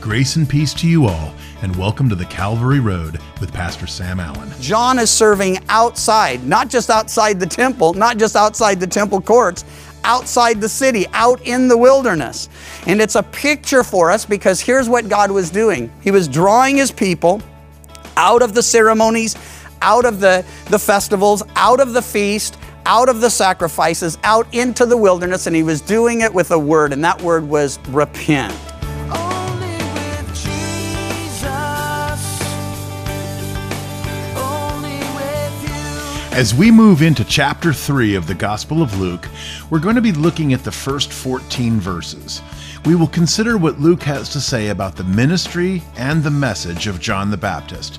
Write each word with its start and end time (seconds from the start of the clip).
Grace 0.00 0.36
and 0.36 0.48
peace 0.48 0.72
to 0.72 0.88
you 0.88 1.04
all, 1.04 1.34
and 1.60 1.76
welcome 1.76 2.08
to 2.08 2.14
the 2.14 2.24
Calvary 2.24 2.80
Road 2.80 3.20
with 3.38 3.52
Pastor 3.52 3.86
Sam 3.86 4.18
Allen. 4.18 4.50
John 4.58 4.98
is 4.98 5.10
serving 5.10 5.58
outside, 5.68 6.42
not 6.46 6.70
just 6.70 6.88
outside 6.88 7.38
the 7.38 7.46
temple, 7.46 7.92
not 7.92 8.16
just 8.16 8.34
outside 8.34 8.80
the 8.80 8.86
temple 8.86 9.20
courts, 9.20 9.66
outside 10.04 10.58
the 10.58 10.68
city, 10.70 11.06
out 11.12 11.46
in 11.46 11.68
the 11.68 11.76
wilderness. 11.76 12.48
And 12.86 12.98
it's 12.98 13.14
a 13.14 13.22
picture 13.24 13.84
for 13.84 14.10
us 14.10 14.24
because 14.24 14.58
here's 14.58 14.88
what 14.88 15.10
God 15.10 15.30
was 15.30 15.50
doing 15.50 15.92
He 16.00 16.10
was 16.10 16.28
drawing 16.28 16.76
His 16.76 16.90
people 16.90 17.42
out 18.16 18.40
of 18.40 18.54
the 18.54 18.62
ceremonies, 18.62 19.36
out 19.82 20.06
of 20.06 20.18
the, 20.18 20.46
the 20.70 20.78
festivals, 20.78 21.42
out 21.56 21.78
of 21.78 21.92
the 21.92 22.02
feast, 22.02 22.56
out 22.86 23.10
of 23.10 23.20
the 23.20 23.28
sacrifices, 23.28 24.16
out 24.24 24.46
into 24.54 24.86
the 24.86 24.96
wilderness, 24.96 25.46
and 25.46 25.54
He 25.54 25.62
was 25.62 25.82
doing 25.82 26.22
it 26.22 26.32
with 26.32 26.52
a 26.52 26.58
word, 26.58 26.94
and 26.94 27.04
that 27.04 27.20
word 27.20 27.46
was 27.46 27.78
repent. 27.88 28.69
As 36.32 36.54
we 36.54 36.70
move 36.70 37.02
into 37.02 37.24
chapter 37.24 37.72
3 37.72 38.14
of 38.14 38.28
the 38.28 38.36
Gospel 38.36 38.82
of 38.82 39.00
Luke, 39.00 39.28
we're 39.68 39.80
going 39.80 39.96
to 39.96 40.00
be 40.00 40.12
looking 40.12 40.52
at 40.52 40.62
the 40.62 40.70
first 40.70 41.12
14 41.12 41.80
verses. 41.80 42.40
We 42.84 42.94
will 42.94 43.08
consider 43.08 43.58
what 43.58 43.80
Luke 43.80 44.04
has 44.04 44.28
to 44.30 44.40
say 44.40 44.68
about 44.68 44.94
the 44.94 45.02
ministry 45.02 45.82
and 45.96 46.22
the 46.22 46.30
message 46.30 46.86
of 46.86 47.00
John 47.00 47.32
the 47.32 47.36
Baptist. 47.36 47.98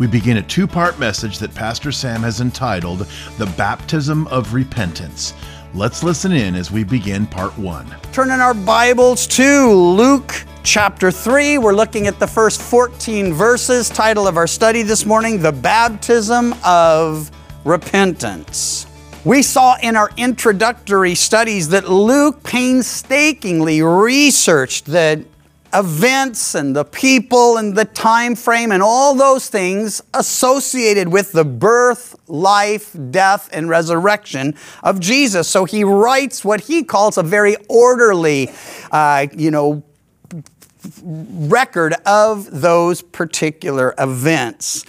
We 0.00 0.08
begin 0.08 0.38
a 0.38 0.42
two 0.42 0.66
part 0.66 0.98
message 0.98 1.38
that 1.38 1.54
Pastor 1.54 1.92
Sam 1.92 2.22
has 2.22 2.40
entitled 2.40 3.06
The 3.38 3.46
Baptism 3.56 4.26
of 4.26 4.54
Repentance. 4.54 5.32
Let's 5.72 6.02
listen 6.02 6.32
in 6.32 6.56
as 6.56 6.72
we 6.72 6.82
begin 6.82 7.26
part 7.26 7.56
1. 7.56 7.94
Turn 8.12 8.32
in 8.32 8.40
our 8.40 8.54
Bibles 8.54 9.28
to 9.28 9.72
Luke 9.72 10.34
chapter 10.64 11.12
3. 11.12 11.58
We're 11.58 11.74
looking 11.74 12.08
at 12.08 12.18
the 12.18 12.26
first 12.26 12.60
14 12.60 13.32
verses. 13.32 13.88
Title 13.88 14.26
of 14.26 14.36
our 14.36 14.48
study 14.48 14.82
this 14.82 15.06
morning 15.06 15.40
The 15.40 15.52
Baptism 15.52 16.56
of 16.64 17.30
Repentance. 17.68 18.86
We 19.26 19.42
saw 19.42 19.76
in 19.82 19.94
our 19.94 20.10
introductory 20.16 21.14
studies 21.14 21.68
that 21.68 21.86
Luke 21.86 22.42
painstakingly 22.42 23.82
researched 23.82 24.86
the 24.86 25.26
events 25.74 26.54
and 26.54 26.74
the 26.74 26.86
people 26.86 27.58
and 27.58 27.76
the 27.76 27.84
time 27.84 28.34
frame 28.34 28.72
and 28.72 28.82
all 28.82 29.14
those 29.14 29.50
things 29.50 30.00
associated 30.14 31.08
with 31.08 31.32
the 31.32 31.44
birth, 31.44 32.16
life, 32.26 32.96
death, 33.10 33.50
and 33.52 33.68
resurrection 33.68 34.54
of 34.82 34.98
Jesus. 34.98 35.46
So 35.46 35.66
he 35.66 35.84
writes 35.84 36.42
what 36.42 36.62
he 36.62 36.84
calls 36.84 37.18
a 37.18 37.22
very 37.22 37.56
orderly, 37.68 38.50
uh, 38.90 39.26
you 39.36 39.50
know, 39.50 39.82
record 41.02 41.94
of 42.06 42.60
those 42.60 43.02
particular 43.02 43.94
events. 43.98 44.84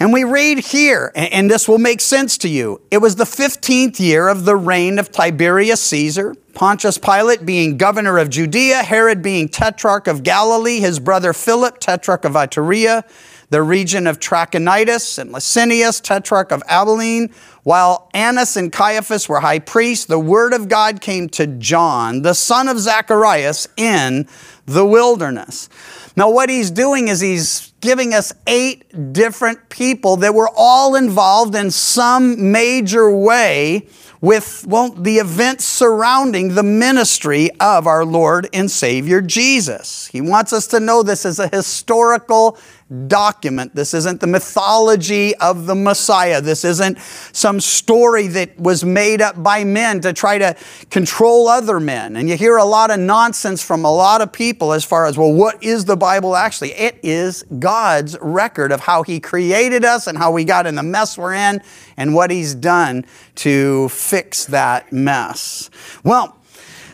And 0.00 0.12
we 0.12 0.24
read 0.24 0.58
here, 0.58 1.12
and 1.14 1.50
this 1.50 1.68
will 1.68 1.78
make 1.78 2.00
sense 2.00 2.38
to 2.38 2.48
you. 2.48 2.80
It 2.90 2.98
was 2.98 3.16
the 3.16 3.24
15th 3.24 4.00
year 4.00 4.28
of 4.28 4.44
the 4.44 4.56
reign 4.56 4.98
of 4.98 5.10
Tiberius 5.10 5.80
Caesar, 5.82 6.34
Pontius 6.54 6.98
Pilate 6.98 7.46
being 7.46 7.76
governor 7.76 8.18
of 8.18 8.30
Judea, 8.30 8.82
Herod 8.82 9.22
being 9.22 9.48
tetrarch 9.48 10.06
of 10.06 10.22
Galilee, 10.22 10.80
his 10.80 10.98
brother 10.98 11.32
Philip, 11.32 11.78
tetrarch 11.78 12.24
of 12.24 12.32
Iturea, 12.32 13.04
the 13.50 13.62
region 13.62 14.06
of 14.06 14.20
Trachonitis, 14.20 15.18
and 15.18 15.32
Lysanias, 15.32 16.02
tetrarch 16.02 16.52
of 16.52 16.62
Abilene, 16.68 17.30
while 17.62 18.10
Annas 18.14 18.56
and 18.56 18.72
Caiaphas 18.72 19.28
were 19.28 19.40
high 19.40 19.58
priests, 19.58 20.06
the 20.06 20.18
word 20.18 20.52
of 20.52 20.68
God 20.68 21.00
came 21.00 21.28
to 21.30 21.46
John, 21.46 22.22
the 22.22 22.34
son 22.34 22.68
of 22.68 22.78
Zacharias, 22.78 23.68
in 23.76 24.28
the 24.66 24.84
wilderness. 24.84 25.68
Now, 26.16 26.30
what 26.30 26.50
he's 26.50 26.70
doing 26.70 27.08
is 27.08 27.20
he's 27.20 27.72
giving 27.80 28.12
us 28.12 28.32
eight 28.46 29.12
different 29.12 29.68
people 29.68 30.16
that 30.16 30.34
were 30.34 30.50
all 30.56 30.94
involved 30.94 31.54
in 31.54 31.70
some 31.70 32.50
major 32.52 33.10
way 33.10 33.86
with 34.20 34.64
well, 34.66 34.90
the 34.90 35.16
events 35.16 35.64
surrounding 35.64 36.54
the 36.54 36.62
ministry 36.62 37.50
of 37.60 37.86
our 37.86 38.04
Lord 38.04 38.48
and 38.52 38.70
Savior 38.70 39.20
Jesus. 39.20 40.06
He 40.08 40.20
wants 40.20 40.52
us 40.52 40.66
to 40.68 40.80
know 40.80 41.02
this 41.02 41.24
is 41.24 41.38
a 41.38 41.48
historical 41.48 42.58
document. 43.06 43.74
This 43.74 43.92
isn't 43.92 44.20
the 44.20 44.26
mythology 44.26 45.34
of 45.36 45.66
the 45.66 45.74
Messiah. 45.74 46.40
This 46.40 46.64
isn't 46.64 46.98
some 47.32 47.60
story 47.60 48.28
that 48.28 48.58
was 48.58 48.84
made 48.84 49.20
up 49.20 49.42
by 49.42 49.64
men 49.64 50.00
to 50.00 50.12
try 50.12 50.38
to 50.38 50.56
control 50.90 51.48
other 51.48 51.80
men. 51.80 52.16
And 52.16 52.28
you 52.28 52.36
hear 52.36 52.56
a 52.56 52.64
lot 52.64 52.90
of 52.90 52.98
nonsense 52.98 53.62
from 53.62 53.84
a 53.84 53.92
lot 53.92 54.22
of 54.22 54.32
people 54.32 54.72
as 54.72 54.84
far 54.84 55.04
as, 55.06 55.18
well, 55.18 55.32
what 55.32 55.62
is 55.62 55.84
the 55.84 55.96
Bible 55.96 56.34
actually? 56.34 56.72
It 56.72 56.98
is 57.02 57.44
God's 57.58 58.16
record 58.20 58.72
of 58.72 58.80
how 58.80 59.02
He 59.02 59.20
created 59.20 59.84
us 59.84 60.06
and 60.06 60.16
how 60.16 60.30
we 60.30 60.44
got 60.44 60.66
in 60.66 60.74
the 60.74 60.82
mess 60.82 61.18
we're 61.18 61.34
in 61.34 61.60
and 61.96 62.14
what 62.14 62.30
He's 62.30 62.54
done 62.54 63.04
to 63.36 63.88
fix 63.90 64.46
that 64.46 64.92
mess. 64.92 65.68
Well, 66.04 66.37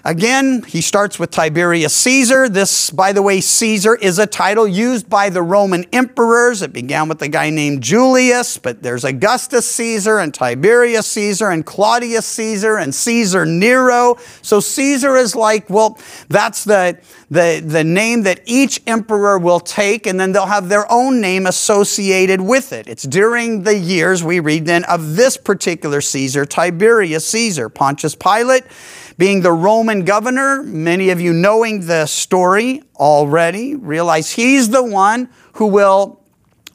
Again, 0.07 0.63
he 0.65 0.83
starts 0.83 1.19
with 1.19 1.31
Tiberius 1.31 1.95
Caesar. 1.97 2.47
This, 2.47 2.91
by 2.91 3.13
the 3.13 3.23
way, 3.23 3.41
Caesar 3.41 3.95
is 3.95 4.19
a 4.19 4.27
title 4.27 4.69
used 4.69 5.09
by 5.09 5.31
the 5.31 5.41
Roman 5.41 5.87
emperors. 5.95 6.61
It 6.61 6.75
began 6.75 7.09
with 7.09 7.23
a 7.23 7.29
guy 7.29 7.49
named 7.49 7.83
Julius, 7.83 8.59
but 8.59 8.83
there's 8.83 9.05
Augustus 9.05 9.65
Caesar 9.65 10.19
and 10.19 10.35
Tiberius 10.35 11.07
Caesar 11.07 11.49
and 11.49 11.65
Claudius 11.65 12.27
Caesar 12.27 12.77
and 12.77 12.95
Caesar 12.95 13.47
Nero. 13.47 14.17
So 14.43 14.61
Caesar 14.61 15.17
is 15.17 15.35
like, 15.35 15.71
well, 15.71 15.99
that's 16.29 16.65
the, 16.65 16.99
the, 17.35 17.61
the 17.65 17.83
name 17.83 18.23
that 18.23 18.41
each 18.47 18.81
emperor 18.87 19.39
will 19.39 19.61
take, 19.61 20.07
and 20.07 20.19
then 20.19 20.33
they'll 20.33 20.47
have 20.47 20.69
their 20.69 20.91
own 20.91 21.21
name 21.21 21.47
associated 21.47 22.41
with 22.41 22.73
it. 22.73 22.87
It's 22.87 23.03
during 23.03 23.65
the 23.65 23.77
years 23.77 24.23
we 24.23 24.39
read 24.39 24.67
then 24.67 24.85
of 24.85 25.17
this 25.17 25.37
particular 25.37 26.01
Caesar, 26.01 26.47
Tiberius 26.47 27.27
Caesar, 27.27 27.69
Pontius 27.69 28.15
Pilate 28.15 28.65
being 29.19 29.43
the 29.43 29.53
Roman 29.53 30.05
governor, 30.05 30.63
many 30.63 31.11
of 31.11 31.21
you 31.21 31.33
knowing 31.33 31.87
the 31.87 32.07
story 32.07 32.83
already, 32.97 33.75
realize 33.75 34.33
he's 34.33 34.71
the 34.71 34.83
one 34.83 35.29
who 35.55 35.67
will 35.67 36.21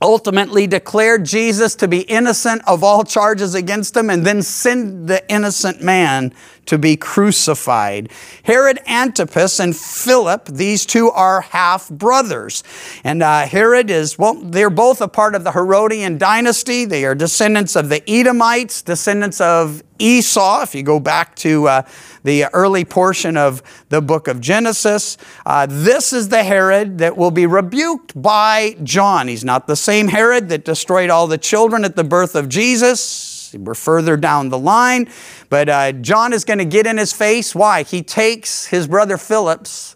ultimately 0.02 0.66
declare 0.66 1.18
Jesus 1.18 1.76
to 1.76 1.88
be 1.88 2.02
innocent 2.02 2.62
of 2.66 2.84
all 2.84 3.04
charges 3.04 3.56
against 3.56 3.96
him 3.96 4.10
and 4.10 4.26
then 4.26 4.42
send 4.42 5.08
the 5.08 5.30
innocent 5.30 5.82
man 5.82 6.34
to 6.70 6.78
be 6.78 6.96
crucified. 6.96 8.12
Herod 8.44 8.80
Antipas 8.88 9.60
and 9.60 9.76
Philip, 9.76 10.46
these 10.46 10.86
two 10.86 11.10
are 11.10 11.42
half 11.42 11.90
brothers. 11.90 12.64
And 13.04 13.24
uh, 13.24 13.48
Herod 13.48 13.90
is, 13.90 14.20
well, 14.20 14.36
they're 14.36 14.70
both 14.70 15.02
a 15.02 15.08
part 15.08 15.34
of 15.34 15.44
the 15.44 15.52
Herodian 15.52 16.20
dynasty. 16.20 16.86
They 16.86 17.06
are 17.06 17.16
descendants 17.16 17.76
of 17.76 17.90
the 17.90 18.08
Edomites, 18.08 18.84
descendants 18.84 19.42
of 19.42 19.82
Esau, 19.98 20.62
if 20.62 20.76
you 20.76 20.84
go 20.84 21.00
back 21.00 21.36
to 21.38 21.68
uh, 21.68 21.82
the 22.24 22.46
early 22.54 22.86
portion 22.86 23.36
of 23.36 23.64
the 23.90 24.00
book 24.00 24.28
of 24.28 24.40
Genesis. 24.40 25.18
Uh, 25.48 25.66
this 25.68 26.14
is 26.14 26.30
the 26.30 26.44
Herod 26.44 27.00
that 27.00 27.18
will 27.18 27.32
be 27.32 27.48
rebuked 27.48 28.20
by 28.22 28.78
John. 28.84 29.28
He's 29.28 29.44
not 29.44 29.66
the 29.66 29.76
same 29.76 30.08
Herod 30.08 30.50
that 30.50 30.66
destroyed 30.66 31.10
all 31.10 31.26
the 31.26 31.40
children 31.40 31.84
at 31.84 31.96
the 31.96 32.04
birth 32.04 32.36
of 32.36 32.48
Jesus. 32.48 33.39
We're 33.54 33.74
further 33.74 34.18
down 34.18 34.50
the 34.50 34.60
line. 34.60 35.10
But 35.50 35.70
uh, 35.70 35.92
John 35.94 36.34
is 36.34 36.46
going 36.46 36.60
to 36.60 36.66
get 36.66 36.86
in 36.86 36.98
his 36.98 37.14
face. 37.14 37.56
Why? 37.56 37.84
He 37.84 38.02
takes 38.02 38.66
his 38.66 38.88
brother 38.88 39.18
Philip's 39.18 39.96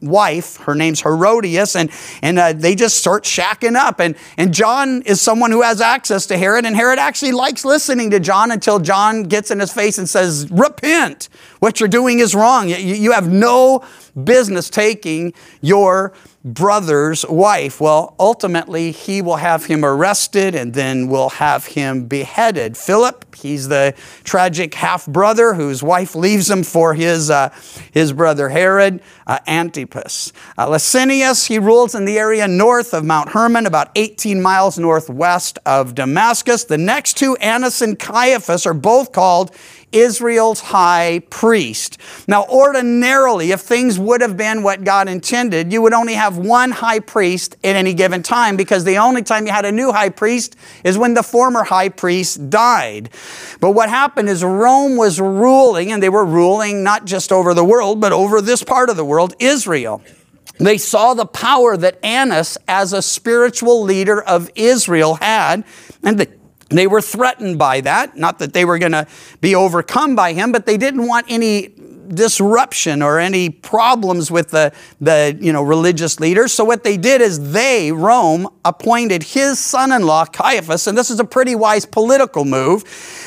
wife, 0.00 0.56
her 0.58 0.74
name's 0.74 1.02
Herodias, 1.02 1.76
and, 1.76 1.90
and 2.22 2.38
uh, 2.38 2.52
they 2.52 2.74
just 2.74 2.96
start 2.96 3.24
shacking 3.24 3.76
up. 3.76 4.00
And, 4.00 4.16
and 4.36 4.52
John 4.52 5.02
is 5.02 5.20
someone 5.20 5.50
who 5.50 5.62
has 5.62 5.80
access 5.80 6.26
to 6.26 6.38
Herod, 6.38 6.64
and 6.64 6.74
Herod 6.74 6.98
actually 6.98 7.32
likes 7.32 7.64
listening 7.64 8.10
to 8.10 8.20
John 8.20 8.50
until 8.50 8.78
John 8.78 9.24
gets 9.24 9.50
in 9.50 9.60
his 9.60 9.72
face 9.72 9.98
and 9.98 10.08
says, 10.08 10.50
Repent. 10.50 11.28
What 11.60 11.80
you're 11.80 11.88
doing 11.88 12.20
is 12.20 12.34
wrong. 12.34 12.68
You, 12.68 12.76
you 12.76 13.12
have 13.12 13.30
no 13.30 13.84
business 14.24 14.70
taking 14.70 15.34
your 15.60 16.12
brother's 16.42 17.26
wife. 17.26 17.80
Well, 17.80 18.14
ultimately, 18.18 18.92
he 18.92 19.20
will 19.20 19.36
have 19.36 19.66
him 19.66 19.84
arrested 19.84 20.54
and 20.54 20.72
then 20.72 21.08
will 21.08 21.28
have 21.28 21.66
him 21.66 22.06
beheaded. 22.06 22.78
Philip, 22.78 23.34
he's 23.36 23.68
the 23.68 23.94
tragic 24.24 24.74
half 24.74 25.06
brother 25.06 25.52
whose 25.52 25.82
wife 25.82 26.14
leaves 26.14 26.48
him 26.48 26.62
for 26.62 26.94
his, 26.94 27.30
uh, 27.30 27.50
his 27.92 28.14
brother 28.14 28.48
Herod, 28.48 29.02
uh, 29.26 29.38
Antipas. 29.46 30.32
Uh, 30.56 30.66
Lysanias, 30.66 31.46
he 31.46 31.58
rules 31.58 31.94
in 31.94 32.06
the 32.06 32.18
area 32.18 32.48
north 32.48 32.94
of 32.94 33.04
Mount 33.04 33.30
Hermon, 33.30 33.66
about 33.66 33.90
18 33.94 34.40
miles 34.40 34.78
northwest 34.78 35.58
of 35.66 35.94
Damascus. 35.94 36.64
The 36.64 36.78
next 36.78 37.18
two, 37.18 37.36
Annas 37.36 37.82
and 37.82 37.98
Caiaphas, 37.98 38.64
are 38.64 38.74
both 38.74 39.12
called 39.12 39.54
Israel's 39.92 40.60
high 40.60 41.22
priest. 41.30 41.98
Now, 42.26 42.44
ordinarily, 42.46 43.52
if 43.52 43.60
things 43.60 43.98
would 43.98 44.20
have 44.20 44.36
been 44.36 44.62
what 44.62 44.84
God 44.84 45.08
intended, 45.08 45.72
you 45.72 45.82
would 45.82 45.92
only 45.92 46.14
have 46.14 46.38
one 46.38 46.70
high 46.70 47.00
priest 47.00 47.56
at 47.64 47.76
any 47.76 47.94
given 47.94 48.22
time 48.22 48.56
because 48.56 48.84
the 48.84 48.98
only 48.98 49.22
time 49.22 49.46
you 49.46 49.52
had 49.52 49.64
a 49.64 49.72
new 49.72 49.92
high 49.92 50.10
priest 50.10 50.56
is 50.84 50.96
when 50.96 51.14
the 51.14 51.22
former 51.22 51.64
high 51.64 51.88
priest 51.88 52.50
died. 52.50 53.10
But 53.60 53.72
what 53.72 53.88
happened 53.88 54.28
is 54.28 54.44
Rome 54.44 54.96
was 54.96 55.20
ruling, 55.20 55.92
and 55.92 56.02
they 56.02 56.08
were 56.08 56.24
ruling 56.24 56.82
not 56.82 57.04
just 57.04 57.32
over 57.32 57.54
the 57.54 57.64
world, 57.64 58.00
but 58.00 58.12
over 58.12 58.40
this 58.40 58.62
part 58.62 58.90
of 58.90 58.96
the 58.96 59.04
world, 59.04 59.34
Israel. 59.38 60.02
They 60.58 60.76
saw 60.76 61.14
the 61.14 61.26
power 61.26 61.76
that 61.78 61.98
Annas, 62.04 62.58
as 62.68 62.92
a 62.92 63.00
spiritual 63.00 63.82
leader 63.82 64.20
of 64.20 64.50
Israel, 64.54 65.14
had, 65.14 65.64
and 66.02 66.18
they, 66.18 66.26
they 66.70 66.86
were 66.86 67.00
threatened 67.00 67.58
by 67.58 67.80
that. 67.82 68.16
Not 68.16 68.38
that 68.38 68.52
they 68.52 68.64
were 68.64 68.78
going 68.78 68.92
to 68.92 69.06
be 69.40 69.54
overcome 69.54 70.14
by 70.14 70.32
him, 70.32 70.52
but 70.52 70.66
they 70.66 70.76
didn't 70.76 71.06
want 71.06 71.26
any 71.28 71.72
disruption 72.10 73.02
or 73.02 73.18
any 73.18 73.50
problems 73.50 74.30
with 74.30 74.50
the, 74.50 74.72
the 75.00 75.36
you 75.40 75.52
know, 75.52 75.62
religious 75.62 76.20
leaders. 76.20 76.52
So 76.52 76.64
what 76.64 76.84
they 76.84 76.96
did 76.96 77.20
is 77.20 77.52
they, 77.52 77.92
Rome, 77.92 78.48
appointed 78.64 79.22
his 79.22 79.58
son-in-law, 79.58 80.26
Caiaphas, 80.26 80.86
and 80.86 80.96
this 80.98 81.10
is 81.10 81.20
a 81.20 81.24
pretty 81.24 81.54
wise 81.54 81.86
political 81.86 82.44
move. 82.44 82.84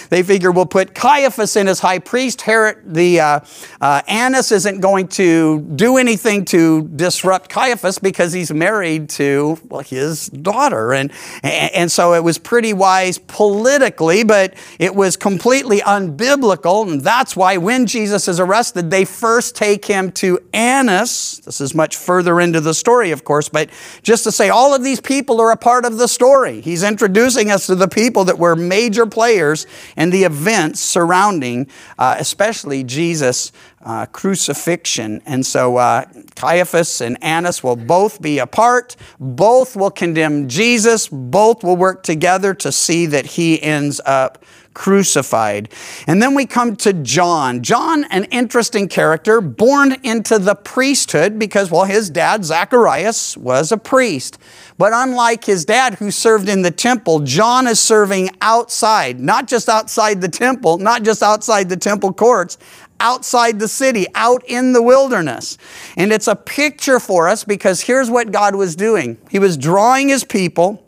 They 0.10 0.22
figure 0.22 0.52
we'll 0.52 0.68
put 0.68 0.94
Caiaphas 0.94 1.56
in 1.56 1.68
as 1.68 1.80
high 1.80 2.00
priest. 2.00 2.42
Herod, 2.42 2.94
the 2.94 3.20
uh, 3.20 3.40
uh, 3.82 4.02
Annas 4.08 4.52
isn't 4.52 4.80
going 4.80 5.08
to 5.10 5.62
do 5.62 5.98
anything 5.98 6.46
to 6.46 6.84
disrupt 6.90 7.50
Caiaphas 7.50 7.98
because 7.98 8.32
he's 8.32 8.52
married 8.52 9.10
to 9.12 9.58
well, 9.70 9.82
his 9.82 10.28
daughter, 10.28 10.94
and 10.94 11.12
and 11.42 11.92
so 11.92 12.14
it 12.14 12.24
was 12.24 12.38
pretty 12.38 12.74
wise 12.74 13.18
politically, 13.18 14.24
but 14.24 14.54
it 14.78 14.94
was 14.94 15.18
completely 15.18 15.80
unbiblical, 15.80 16.88
and 16.88 17.02
that's 17.02 17.36
why 17.36 17.58
when 17.58 17.88
Jesus 17.88 18.28
is 18.28 18.40
arrested, 18.40 18.73
they 18.74 19.06
first 19.06 19.56
take 19.56 19.86
him 19.86 20.12
to 20.14 20.40
Annas. 20.54 21.40
This 21.46 21.62
is 21.62 21.74
much 21.74 21.96
further 21.96 22.40
into 22.40 22.60
the 22.60 22.74
story, 22.74 23.12
of 23.12 23.24
course, 23.24 23.50
but 23.50 23.70
just 24.02 24.24
to 24.26 24.32
say 24.32 24.50
all 24.50 24.74
of 24.74 24.84
these 24.84 25.00
people 25.00 25.40
are 25.40 25.52
a 25.52 25.58
part 25.58 25.86
of 25.86 25.98
the 25.98 26.08
story. 26.08 26.62
He's 26.62 26.84
introducing 26.84 27.52
us 27.52 27.68
to 27.68 27.76
the 27.76 27.88
people 27.88 28.26
that 28.26 28.38
were 28.38 28.56
major 28.56 29.06
players 29.06 29.68
in 29.96 30.10
the 30.10 30.24
events 30.24 30.80
surrounding, 30.80 31.68
uh, 31.98 32.16
especially 32.20 32.84
Jesus' 32.84 33.52
uh, 33.86 34.06
crucifixion. 34.08 35.22
And 35.26 35.46
so 35.46 35.78
uh, 35.78 36.06
Caiaphas 36.36 37.02
and 37.02 37.22
Annas 37.24 37.64
will 37.64 37.76
both 37.76 38.22
be 38.22 38.40
apart. 38.40 38.96
Both 39.20 39.76
will 39.76 39.92
condemn 39.92 40.48
Jesus. 40.48 41.08
Both 41.08 41.64
will 41.64 41.76
work 41.76 42.04
together 42.04 42.54
to 42.56 42.72
see 42.72 43.06
that 43.08 43.26
he 43.26 43.62
ends 43.62 44.00
up 44.06 44.44
crucified. 44.74 45.70
And 46.08 46.22
then 46.22 46.36
we 46.36 46.46
come 46.46 46.76
to 46.78 46.94
John. 46.94 47.64
John, 47.64 48.06
an 48.06 48.26
interesting 48.26 48.88
character, 48.88 49.42
born 49.42 49.98
into 50.04 50.40
the 50.40 50.56
priesthood 50.56 51.38
because, 51.38 51.72
well, 51.72 51.86
his 51.86 52.10
dad, 52.10 52.46
Zacharias, 52.46 53.38
was 53.38 53.72
a 53.72 53.78
priest. 53.78 54.38
But 54.78 54.92
unlike 54.94 55.46
his 55.46 55.66
dad 55.66 55.96
who 55.96 56.12
served 56.12 56.50
in 56.50 56.62
the 56.62 56.72
temple, 56.72 57.20
John 57.20 57.68
is 57.68 57.80
serving 57.80 58.30
outside, 58.42 59.20
not 59.20 59.48
just 59.48 59.70
outside 59.70 60.22
the 60.22 60.30
temple, 60.30 60.78
not 60.78 61.04
just 61.04 61.22
outside 61.22 61.70
the 61.70 61.78
temple 61.78 62.14
courts, 62.14 62.58
outside 63.00 63.60
the 63.60 63.68
city, 63.68 64.08
out 64.16 64.44
in 64.48 64.74
the 64.74 64.82
wilderness. 64.82 65.58
And 65.98 66.12
it's 66.12 66.28
a 66.28 66.36
picture 66.36 67.00
for 67.00 67.28
us 67.28 67.44
because 67.44 67.82
here's 67.82 68.10
what 68.10 68.32
God 68.32 68.56
was 68.56 68.76
doing 68.76 69.18
He 69.30 69.40
was 69.40 69.58
drawing 69.58 70.10
His 70.10 70.24
people 70.24 70.84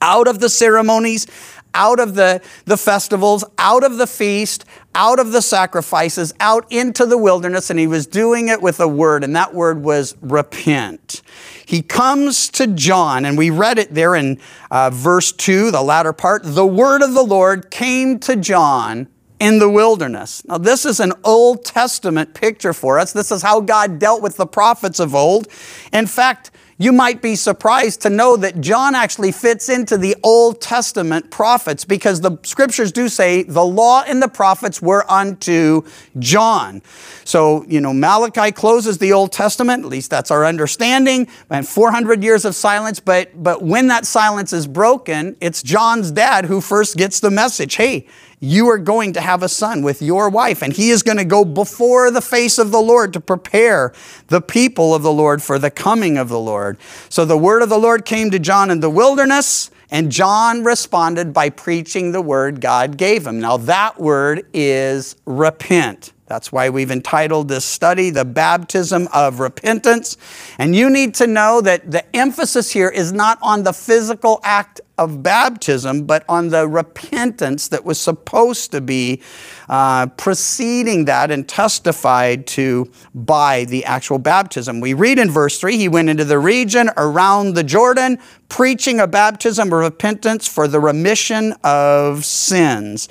out 0.00 0.28
of 0.28 0.38
the 0.40 0.48
ceremonies, 0.48 1.26
out 1.74 2.00
of 2.00 2.14
the, 2.14 2.40
the 2.64 2.76
festivals, 2.76 3.44
out 3.58 3.84
of 3.84 3.98
the 3.98 4.06
feast, 4.06 4.64
out 4.94 5.18
of 5.18 5.32
the 5.32 5.42
sacrifices, 5.42 6.34
out 6.40 6.66
into 6.70 7.06
the 7.06 7.18
wilderness, 7.18 7.70
and 7.70 7.78
he 7.78 7.86
was 7.86 8.06
doing 8.06 8.48
it 8.48 8.60
with 8.60 8.80
a 8.80 8.88
word, 8.88 9.22
and 9.24 9.36
that 9.36 9.54
word 9.54 9.82
was 9.82 10.16
repent. 10.20 11.22
He 11.64 11.82
comes 11.82 12.48
to 12.50 12.66
John, 12.66 13.24
and 13.24 13.38
we 13.38 13.50
read 13.50 13.78
it 13.78 13.94
there 13.94 14.14
in 14.14 14.40
uh, 14.70 14.90
verse 14.90 15.32
2, 15.32 15.70
the 15.70 15.82
latter 15.82 16.12
part. 16.12 16.42
The 16.44 16.66
word 16.66 17.02
of 17.02 17.14
the 17.14 17.22
Lord 17.22 17.70
came 17.70 18.18
to 18.20 18.36
John 18.36 19.08
in 19.38 19.58
the 19.58 19.70
wilderness. 19.70 20.44
Now, 20.44 20.58
this 20.58 20.84
is 20.84 20.98
an 21.00 21.12
Old 21.24 21.64
Testament 21.64 22.34
picture 22.34 22.72
for 22.72 22.98
us. 22.98 23.12
This 23.12 23.30
is 23.30 23.42
how 23.42 23.60
God 23.60 23.98
dealt 23.98 24.22
with 24.22 24.36
the 24.36 24.46
prophets 24.46 24.98
of 24.98 25.14
old. 25.14 25.48
In 25.92 26.06
fact, 26.06 26.50
you 26.78 26.92
might 26.92 27.20
be 27.20 27.34
surprised 27.34 28.02
to 28.02 28.10
know 28.10 28.36
that 28.36 28.60
John 28.60 28.94
actually 28.94 29.32
fits 29.32 29.68
into 29.68 29.98
the 29.98 30.16
Old 30.22 30.60
Testament 30.60 31.30
prophets 31.30 31.84
because 31.84 32.20
the 32.20 32.38
scriptures 32.44 32.92
do 32.92 33.08
say 33.08 33.42
the 33.42 33.64
law 33.64 34.04
and 34.06 34.22
the 34.22 34.28
prophets 34.28 34.80
were 34.80 35.04
unto 35.10 35.82
John. 36.20 36.80
So, 37.24 37.64
you 37.64 37.80
know, 37.80 37.92
Malachi 37.92 38.52
closes 38.52 38.98
the 38.98 39.12
Old 39.12 39.32
Testament, 39.32 39.84
at 39.84 39.90
least 39.90 40.10
that's 40.10 40.30
our 40.30 40.46
understanding, 40.46 41.26
and 41.50 41.66
400 41.66 42.22
years 42.22 42.44
of 42.44 42.54
silence. 42.54 43.00
But, 43.00 43.42
but 43.42 43.60
when 43.62 43.88
that 43.88 44.06
silence 44.06 44.52
is 44.52 44.68
broken, 44.68 45.36
it's 45.40 45.62
John's 45.64 46.12
dad 46.12 46.44
who 46.44 46.60
first 46.60 46.96
gets 46.96 47.18
the 47.18 47.30
message 47.30 47.74
hey, 47.74 48.06
you 48.40 48.68
are 48.68 48.78
going 48.78 49.12
to 49.14 49.20
have 49.20 49.42
a 49.42 49.48
son 49.48 49.82
with 49.82 50.00
your 50.00 50.28
wife, 50.28 50.62
and 50.62 50.72
he 50.72 50.90
is 50.90 51.02
going 51.02 51.16
to 51.16 51.24
go 51.24 51.44
before 51.44 52.10
the 52.10 52.20
face 52.20 52.58
of 52.58 52.70
the 52.70 52.80
Lord 52.80 53.12
to 53.12 53.20
prepare 53.20 53.92
the 54.28 54.40
people 54.40 54.94
of 54.94 55.02
the 55.02 55.12
Lord 55.12 55.42
for 55.42 55.58
the 55.58 55.70
coming 55.70 56.16
of 56.16 56.28
the 56.28 56.38
Lord. 56.38 56.78
So 57.08 57.24
the 57.24 57.38
word 57.38 57.62
of 57.62 57.68
the 57.68 57.78
Lord 57.78 58.04
came 58.04 58.30
to 58.30 58.38
John 58.38 58.70
in 58.70 58.80
the 58.80 58.90
wilderness, 58.90 59.70
and 59.90 60.12
John 60.12 60.64
responded 60.64 61.32
by 61.32 61.50
preaching 61.50 62.12
the 62.12 62.20
word 62.20 62.60
God 62.60 62.96
gave 62.96 63.26
him. 63.26 63.40
Now, 63.40 63.56
that 63.56 63.98
word 63.98 64.46
is 64.52 65.16
repent. 65.24 66.12
That's 66.26 66.52
why 66.52 66.68
we've 66.68 66.90
entitled 66.90 67.48
this 67.48 67.64
study, 67.64 68.10
The 68.10 68.26
Baptism 68.26 69.08
of 69.14 69.40
Repentance. 69.40 70.18
And 70.58 70.76
you 70.76 70.90
need 70.90 71.14
to 71.14 71.26
know 71.26 71.62
that 71.62 71.90
the 71.90 72.04
emphasis 72.14 72.70
here 72.70 72.90
is 72.90 73.12
not 73.12 73.38
on 73.40 73.62
the 73.62 73.72
physical 73.72 74.38
act 74.44 74.82
of 74.98 75.22
baptism, 75.22 76.04
but 76.04 76.24
on 76.28 76.48
the 76.48 76.68
repentance 76.68 77.68
that 77.68 77.84
was 77.84 78.00
supposed 78.00 78.72
to 78.72 78.80
be 78.80 79.22
uh, 79.68 80.06
preceding 80.06 81.04
that 81.06 81.30
and 81.30 81.48
testified 81.48 82.46
to 82.48 82.90
by 83.14 83.64
the 83.64 83.84
actual 83.84 84.18
baptism. 84.18 84.80
We 84.80 84.94
read 84.94 85.18
in 85.18 85.30
verse 85.30 85.58
3 85.58 85.76
He 85.76 85.88
went 85.88 86.10
into 86.10 86.24
the 86.24 86.38
region 86.38 86.90
around 86.96 87.54
the 87.54 87.64
Jordan, 87.64 88.18
preaching 88.48 89.00
a 89.00 89.06
baptism 89.06 89.72
of 89.72 89.78
repentance 89.78 90.46
for 90.46 90.66
the 90.68 90.80
remission 90.80 91.54
of 91.62 92.24
sins. 92.24 93.08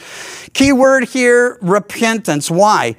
Key 0.54 0.72
word 0.72 1.06
here 1.06 1.58
repentance. 1.62 2.52
Why? 2.52 2.96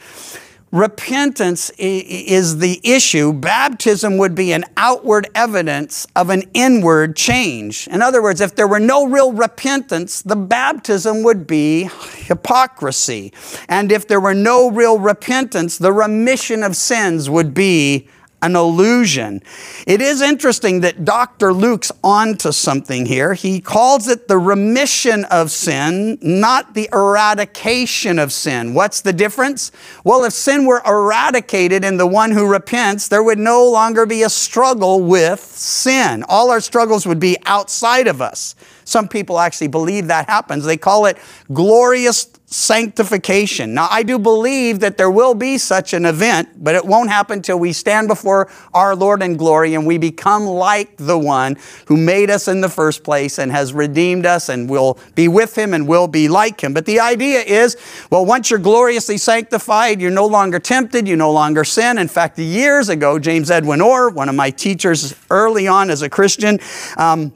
Repentance 0.71 1.71
is 1.79 2.59
the 2.59 2.79
issue. 2.85 3.33
Baptism 3.33 4.19
would 4.19 4.35
be 4.35 4.53
an 4.53 4.65
outward 4.77 5.27
evidence 5.35 6.07
of 6.15 6.29
an 6.29 6.43
inward 6.53 7.17
change. 7.17 7.89
In 7.89 8.03
other 8.03 8.23
words, 8.23 8.43
if 8.43 8.55
there 8.55 8.69
were 8.69 8.79
no 8.79 9.07
real 9.07 9.33
repentance, 9.33 10.21
the 10.21 10.37
baptism 10.37 11.23
would 11.23 11.47
be 11.47 11.89
hypocrisy. 12.17 13.33
And 13.69 13.91
if 13.91 14.09
there 14.09 14.21
were 14.21 14.35
no 14.35 14.71
real 14.71 14.99
repentance, 14.99 15.79
the 15.79 15.93
remission 15.93 16.63
of 16.63 16.77
sins 16.77 17.31
would 17.31 17.55
be 17.55 18.09
an 18.43 18.55
illusion. 18.55 19.43
It 19.87 20.01
is 20.01 20.21
interesting 20.23 20.81
that 20.81 21.05
Dr. 21.05 21.53
Luke's 21.53 21.91
onto 22.05 22.53
something 22.53 23.07
here. 23.07 23.35
He 23.35 23.61
calls 23.61 24.09
it 24.09 24.29
the 24.29 24.39
remission 24.39 25.25
of 25.27 25.51
sin, 25.51 26.19
not 26.23 26.75
the 26.75 26.89
eradication 26.93 28.19
of 28.19 28.33
sin. 28.33 28.75
What's 28.75 29.01
the 29.01 29.13
difference? 29.13 29.73
Well, 30.05 30.25
if 30.25 30.33
sin 30.33 30.67
were 30.67 30.83
eradicated 30.87 31.85
in 31.85 31.97
the 31.97 32.07
one 32.07 32.31
who 32.31 32.47
repents, 32.47 33.09
there 33.09 33.23
would 33.23 33.39
no 33.39 33.69
longer 33.69 34.07
be 34.07 34.23
a 34.23 34.31
struggle 34.31 35.03
with 35.03 35.41
sin. 35.41 36.25
All 36.29 36.51
our 36.51 36.61
struggles 36.61 37.07
would 37.07 37.21
be 37.21 37.37
outside 37.45 38.07
of 38.07 38.23
us. 38.23 38.55
Some 38.89 39.07
people 39.07 39.39
actually 39.39 39.69
believe 39.69 40.07
that 40.07 40.31
happens. 40.31 40.65
They 40.65 40.79
call 40.79 41.05
it 41.05 41.19
glorious 41.53 42.27
sanctification. 42.47 43.75
Now, 43.75 43.89
I 43.91 44.03
do 44.03 44.19
believe 44.19 44.81
that 44.81 44.97
there 44.97 45.11
will 45.11 45.35
be 45.35 45.59
such 45.59 45.93
an 45.93 46.07
event, 46.07 46.65
but 46.65 46.75
it 46.75 46.83
won't 46.83 47.11
happen 47.11 47.43
till 47.43 47.59
we 47.59 47.75
stand 47.75 48.09
before 48.09 48.51
our 48.73 48.97
Lord 48.97 49.23
in 49.23 49.37
glory 49.37 49.75
and 49.75 49.87
we 49.87 49.99
become 49.99 50.47
like 50.47 50.97
the 50.97 51.19
one 51.19 51.59
who 51.87 51.99
made 51.99 52.31
us 52.31 52.49
in 52.49 52.63
the 52.63 52.71
first 52.71 53.05
place 53.05 53.39
and 53.39 53.53
has 53.53 53.75
redeemed 53.75 54.25
us 54.25 54.49
and 54.49 54.71
will 54.71 54.99
be 55.15 55.29
with 55.29 55.57
him 55.59 55.75
and 55.75 55.87
will 55.87 56.09
be 56.09 56.27
like 56.27 56.63
him. 56.63 56.73
But 56.73 56.87
the 56.87 57.01
idea 57.01 57.41
is, 57.41 57.77
well, 58.11 58.25
once 58.25 58.49
you're 58.49 58.59
gloriously 58.59 59.19
sanctified, 59.19 60.01
you're 60.01 60.11
no 60.11 60.27
longer 60.27 60.59
tempted, 60.59 61.07
you 61.07 61.17
no 61.17 61.31
longer 61.31 61.65
sin. 61.65 61.99
In 61.99 62.09
fact, 62.09 62.39
years 62.39 62.89
ago, 62.89 63.19
James 63.19 63.51
Edwin 63.51 63.83
Orr, 63.83 64.09
one 64.09 64.31
of 64.31 64.35
my 64.35 64.49
teachers 64.49 65.15
early 65.29 65.69
on 65.69 65.91
as 65.91 66.01
a 66.01 66.09
Christian, 66.09 66.59
um, 66.97 67.35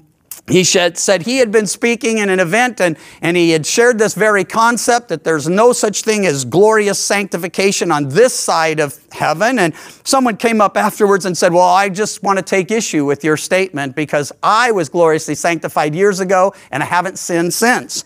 he 0.49 0.64
said 0.64 1.22
he 1.22 1.38
had 1.38 1.52
been 1.52 1.68
speaking 1.68 2.18
in 2.18 2.28
an 2.28 2.40
event 2.40 2.80
and, 2.80 2.96
and 3.20 3.37
he 3.37 3.50
had 3.50 3.64
shared 3.64 3.99
this 3.99 4.14
very 4.14 4.44
concept 4.44 5.08
that 5.08 5.22
there's 5.22 5.49
no 5.49 5.72
such 5.72 6.02
thing 6.02 6.26
as 6.26 6.44
glorious 6.44 6.99
sanctification 6.99 7.92
on 7.92 8.08
this 8.08 8.34
side 8.34 8.80
of 8.80 8.99
heaven. 9.12 9.61
And 9.61 9.72
someone 10.02 10.37
came 10.37 10.61
up 10.61 10.76
afterwards 10.76 11.26
and 11.26 11.38
said, 11.38 11.52
Well, 11.52 11.68
I 11.68 11.88
just 11.88 12.25
want 12.25 12.40
to 12.40 12.44
take 12.44 12.72
issue 12.72 13.04
with 13.04 13.22
your 13.22 13.37
statement 13.37 13.94
because 13.94 14.32
I 14.42 14.72
was 14.72 14.88
gloriously 14.88 15.37
sanctified 15.37 15.94
years 15.94 16.18
ago 16.18 16.54
and 16.72 16.82
I 16.82 16.87
haven't 16.87 17.18
sinned 17.18 17.54
since. 17.54 18.04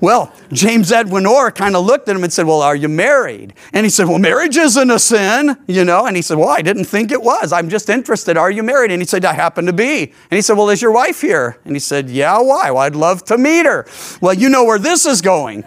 Well, 0.00 0.34
James 0.52 0.90
Edwin 0.90 1.26
Orr 1.26 1.50
kind 1.50 1.76
of 1.76 1.84
looked 1.84 2.08
at 2.08 2.16
him 2.16 2.24
and 2.24 2.32
said, 2.32 2.46
Well, 2.46 2.62
are 2.62 2.76
you 2.76 2.88
married? 2.88 3.52
And 3.74 3.84
he 3.84 3.90
said, 3.90 4.08
Well, 4.08 4.18
marriage 4.18 4.56
isn't 4.56 4.90
a 4.90 4.98
sin, 4.98 5.56
you 5.66 5.84
know. 5.84 6.06
And 6.06 6.16
he 6.16 6.22
said, 6.22 6.38
Well, 6.38 6.48
I 6.48 6.62
didn't 6.62 6.86
think 6.86 7.12
it 7.12 7.22
was. 7.22 7.52
I'm 7.52 7.68
just 7.68 7.90
interested. 7.90 8.38
Are 8.38 8.50
you 8.50 8.62
married? 8.62 8.90
And 8.90 9.02
he 9.02 9.06
said, 9.06 9.24
I 9.26 9.34
happen 9.34 9.66
to 9.66 9.72
be. 9.74 10.02
And 10.02 10.36
he 10.36 10.40
said, 10.40 10.56
Well, 10.56 10.70
is 10.70 10.80
your 10.80 10.92
wife 10.92 11.20
here? 11.20 11.58
And 11.66 11.73
he 11.74 11.80
said, 11.80 12.10
Yeah, 12.10 12.38
why? 12.40 12.70
Well, 12.70 12.82
I'd 12.82 12.96
love 12.96 13.24
to 13.26 13.38
meet 13.38 13.66
her. 13.66 13.86
Well, 14.20 14.34
you 14.34 14.48
know 14.48 14.64
where 14.64 14.78
this 14.78 15.06
is 15.06 15.20
going. 15.20 15.64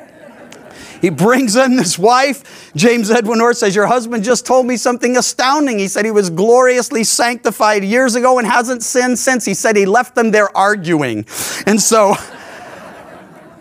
he 1.02 1.10
brings 1.10 1.56
in 1.56 1.76
this 1.76 1.98
wife. 1.98 2.72
James 2.76 3.12
Edwin 3.12 3.42
Orr 3.42 3.54
says, 3.54 3.76
Your 3.76 3.88
husband 3.88 4.24
just 4.24 4.46
told 4.46 4.66
me 4.66 4.78
something 4.78 5.18
astounding. 5.18 5.80
He 5.80 5.88
said 5.88 6.06
he 6.06 6.12
was 6.12 6.30
gloriously 6.30 7.04
sanctified 7.04 7.84
years 7.84 8.16
ago 8.16 8.40
and 8.40 8.48
hasn't 8.48 8.84
sinned 8.84 9.20
since. 9.20 9.46
He 9.46 9.54
said 9.54 9.76
he 9.76 9.86
left 9.86 10.16
them 10.16 10.32
there 10.32 10.56
arguing. 10.56 11.26
And 11.66 11.82
so, 11.82 12.16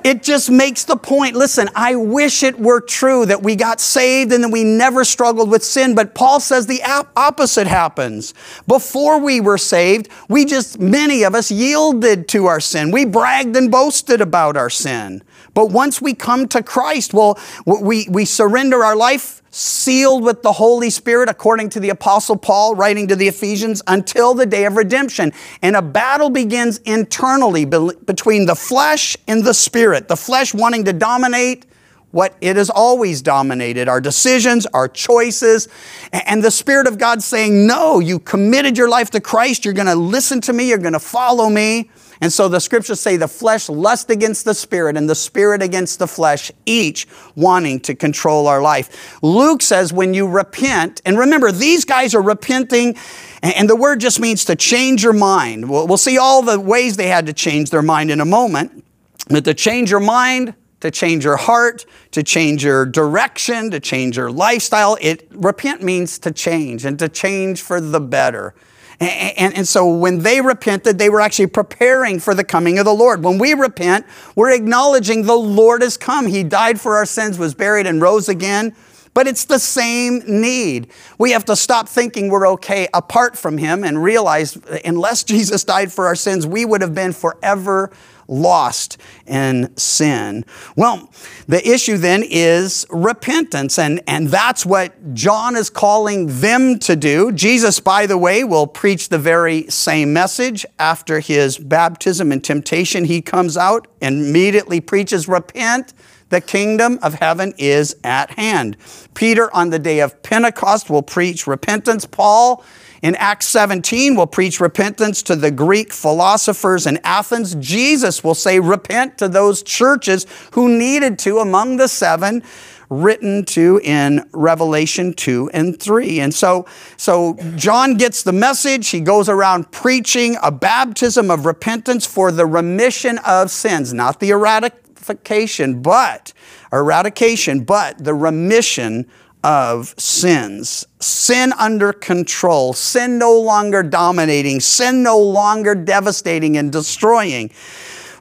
it 0.07 0.23
just 0.23 0.49
makes 0.53 0.85
the 0.85 0.97
point. 0.97 1.35
Listen, 1.35 1.69
I 1.75 1.97
wish 1.97 2.45
it 2.45 2.61
were 2.61 2.81
true 2.81 3.27
that 3.27 3.43
we 3.43 3.57
got 3.57 3.81
saved 3.81 4.33
and 4.33 4.45
that 4.45 4.51
we 4.53 4.63
never 4.63 5.05
struggled 5.05 5.51
with 5.51 5.65
sin, 5.65 5.97
but 5.97 6.15
Paul 6.15 6.39
says 6.39 6.69
the 6.69 6.81
opposite 7.17 7.67
happens. 7.67 8.33
Before 8.69 9.19
we 9.19 9.41
were 9.41 9.59
saved, 9.59 10.09
we 10.29 10.45
just, 10.45 10.79
many 10.79 11.25
of 11.25 11.35
us 11.35 11.51
yielded 11.51 12.29
to 12.29 12.47
our 12.47 12.61
sin. 12.61 12.93
We 12.93 13.05
bragged 13.05 13.57
and 13.57 13.69
boasted 13.69 14.21
about 14.21 14.57
our 14.57 14.71
sin. 14.71 15.25
But 15.57 15.71
once 15.71 16.03
we 16.03 16.13
come 16.13 16.49
to 16.49 16.63
Christ, 16.63 17.15
well, 17.15 17.39
we, 17.65 18.07
we 18.11 18.27
surrender 18.27 18.85
our 18.85 18.95
life 18.95 19.43
sealed 19.51 20.23
with 20.23 20.43
the 20.43 20.53
Holy 20.53 20.91
Spirit, 20.91 21.31
according 21.31 21.71
to 21.71 21.81
the 21.81 21.89
Apostle 21.89 22.37
Paul 22.37 22.75
writing 22.75 23.09
to 23.09 23.17
the 23.17 23.27
Ephesians, 23.27 23.83
until 23.87 24.35
the 24.35 24.45
day 24.45 24.67
of 24.67 24.77
redemption. 24.77 25.33
And 25.63 25.75
a 25.75 25.81
battle 25.81 26.29
begins 26.29 26.77
internally 26.85 27.65
be- 27.65 27.93
between 28.05 28.45
the 28.45 28.55
flesh 28.55 29.17
and 29.27 29.45
the 29.45 29.55
spirit. 29.55 30.09
The 30.09 30.17
flesh 30.17 30.53
wanting 30.53 30.85
to 30.85 30.93
dominate 30.93 31.65
what 32.11 32.35
it 32.43 32.57
has 32.57 32.69
always 32.69 33.23
dominated 33.23 33.89
our 33.89 34.01
decisions, 34.01 34.67
our 34.67 34.89
choices, 34.89 35.69
and 36.13 36.45
the 36.45 36.51
Spirit 36.51 36.87
of 36.87 36.99
God 36.99 37.23
saying, 37.23 37.67
No, 37.67 37.99
you 37.99 38.19
committed 38.19 38.77
your 38.77 38.91
life 38.91 39.11
to 39.13 39.23
Christ. 39.23 39.65
You're 39.65 39.75
going 39.75 39.87
to 39.87 39.95
listen 39.95 40.43
to 40.43 40.53
me. 40.53 40.69
You're 40.69 40.77
going 40.77 40.93
to 40.93 40.99
follow 40.99 41.49
me. 41.49 41.91
And 42.21 42.33
so 42.33 42.49
the 42.49 42.61
scriptures 42.61 43.01
say 43.01 43.17
the 43.17 43.29
flesh 43.29 43.69
lust 43.69 44.11
against 44.11 44.45
the 44.45 44.55
spirit 44.55 44.97
and 44.97 45.09
the 45.09 45.15
spirit 45.15 45.63
against 45.63 45.99
the 45.99 46.07
flesh, 46.07 46.51
each 46.65 47.07
wanting 47.35 47.81
to 47.81 47.95
control 47.95 48.47
our 48.47 48.63
life. 48.63 49.19
Luke 49.23 49.63
says 49.63 49.93
when 49.93 50.15
you 50.15 50.27
repent, 50.27 51.03
and 51.05 51.19
remember, 51.19 51.53
these 51.53 51.85
guys 51.85 52.15
are 52.15 52.23
repenting, 52.23 52.97
and 53.43 53.69
the 53.69 53.77
word 53.77 54.01
just 54.01 54.19
means 54.19 54.45
to 54.47 54.57
change 54.57 55.03
your 55.03 55.13
mind. 55.13 55.69
We'll, 55.69 55.87
we'll 55.87 55.97
see 55.97 56.19
all 56.19 56.43
the 56.43 56.59
ways 56.59 56.97
they 56.97 57.09
had 57.09 57.27
to 57.27 57.33
change 57.33 57.71
their 57.71 57.83
mind 57.83 58.11
in 58.11 58.21
a 58.21 58.25
moment. 58.25 58.85
But 59.29 59.45
to 59.45 59.55
change 59.55 59.91
your 59.91 60.01
mind, 60.01 60.55
to 60.81 60.91
change 60.91 61.25
your 61.25 61.37
heart, 61.37 61.85
to 62.13 62.23
change 62.23 62.65
your 62.65 62.87
direction, 62.87 63.71
to 63.73 63.81
change 63.81 64.17
your 64.17 64.31
lifestyle. 64.31 64.97
It 65.01 65.29
repent 65.33 65.83
means 65.83 66.19
to 66.21 66.31
change 66.31 66.85
and 66.85 66.99
to 66.99 67.09
change 67.09 67.61
for 67.61 67.81
the 67.81 68.01
better. 68.01 68.55
And, 68.99 69.55
and, 69.55 69.69
so 69.69 69.95
when 69.95 70.21
they 70.21 70.41
repented, 70.41 70.99
they 70.99 71.11
were 71.11 71.21
actually 71.21 71.49
preparing 71.49 72.19
for 72.19 72.35
the 72.35 72.45
coming 72.45 72.79
of 72.79 72.87
the 72.87 72.95
Lord. 72.95 73.23
When 73.23 73.37
we 73.37 73.53
repent, 73.53 74.07
we're 74.35 74.53
acknowledging 74.53 75.27
the 75.27 75.35
Lord 75.35 75.83
has 75.83 75.99
come. 75.99 76.27
He 76.27 76.43
died 76.43 76.81
for 76.81 76.97
our 76.97 77.05
sins, 77.05 77.39
was 77.39 77.55
buried, 77.55 77.87
and 77.87 78.01
rose 78.01 78.31
again. 78.31 78.75
But 79.13 79.27
it's 79.27 79.45
the 79.45 79.59
same 79.59 80.23
need. 80.27 80.89
We 81.19 81.33
have 81.33 81.45
to 81.47 81.57
stop 81.57 81.89
thinking 81.89 82.29
we're 82.29 82.49
okay 82.49 82.89
apart 82.95 83.37
from 83.37 83.59
Him 83.59 83.85
and 83.85 84.03
realize 84.03 84.57
unless 84.85 85.25
Jesus 85.25 85.65
died 85.65 85.93
for 85.93 86.07
our 86.07 86.15
sins, 86.15 86.47
we 86.47 86.65
would 86.65 86.81
have 86.81 86.95
been 86.95 87.13
forever 87.13 87.91
lost 88.29 88.99
in 89.27 89.75
sin. 89.77 90.45
Well, 90.77 91.11
the 91.47 91.67
issue 91.69 91.97
then 91.97 92.23
is 92.25 92.87
repentance, 92.91 93.79
and, 93.79 94.03
and 94.07 94.29
that's 94.29 94.67
what 94.67 95.15
John 95.15 95.57
is 95.57 95.71
calling 95.71 96.41
them 96.41 96.79
to 96.81 96.97
do. 96.97 97.33
Jesus, 97.33 97.81
by 97.81 98.07
the 98.07 98.19
way, 98.19 98.45
will 98.45 98.67
preach 98.67 99.09
the 99.09 99.19
very 99.19 99.69
same 99.69 100.13
message 100.13 100.67
after 100.79 101.21
his 101.21 101.59
baptism 101.59 102.33
and 102.33 102.43
temptation. 102.43 103.05
He 103.05 103.23
comes 103.23 103.57
out 103.57 103.87
and 104.01 104.27
immediately 104.27 104.81
preaches, 104.81 105.29
Repent. 105.29 105.93
The 106.29 106.41
kingdom 106.41 106.99
of 107.03 107.15
heaven 107.15 107.55
is 107.57 107.95
at 108.03 108.31
hand. 108.33 108.77
Peter, 109.15 109.55
on 109.55 109.71
the 109.71 109.79
day 109.79 110.01
of 110.01 110.23
Pentecost, 110.25 110.91
will 110.91 111.03
preach 111.03 111.47
repentance. 111.47 112.05
Paul, 112.05 112.65
in 113.07 113.15
Acts 113.15 113.47
17, 113.47 114.17
we'll 114.17 114.27
preach 114.27 114.59
repentance 114.59 115.23
to 115.23 115.37
the 115.37 115.53
Greek 115.53 115.93
philosophers 115.93 116.89
in 116.89 116.99
Athens. 117.05 117.55
Jesus 117.55 118.25
will 118.25 118.35
say, 118.35 118.59
Repent 118.59 119.17
to 119.19 119.29
those 119.29 119.63
churches 119.63 120.27
who 120.55 120.77
needed 120.77 121.17
to 121.21 121.39
among 121.39 121.77
the 121.77 121.87
seven 121.87 122.43
written 122.91 123.45
to 123.45 123.81
in 123.85 124.29
Revelation 124.33 125.15
2 125.15 125.51
and 125.55 125.79
3. 125.79 126.19
And 126.19 126.35
so, 126.35 126.67
so 126.97 127.35
John 127.55 127.95
gets 127.95 128.25
the 128.25 128.33
message. 128.33 128.89
He 128.89 128.99
goes 128.99 129.29
around 129.29 129.71
preaching 129.71 130.37
a 130.43 130.51
baptism 130.51 131.31
of 131.31 131.47
repentance 131.47 132.07
for 132.07 132.33
the 132.33 132.45
remission 132.45 133.19
of 133.19 133.53
sins, 133.53 133.95
not 133.95 134.19
the 134.19 134.31
eradication, 134.31 135.81
but 135.81 136.33
eradication, 136.73 137.63
but 137.63 138.03
the 138.03 138.15
remission 138.15 139.07
of 139.47 139.95
sins. 139.97 140.85
Sin 140.99 141.53
under 141.53 141.93
control, 141.93 142.73
sin 142.73 143.17
no 143.17 143.33
longer 143.39 143.85
dominating, 143.85 144.59
sin 144.59 145.05
no 145.05 145.17
longer 145.17 145.73
devastating 145.73 146.57
and 146.57 146.73
destroying. 146.73 147.53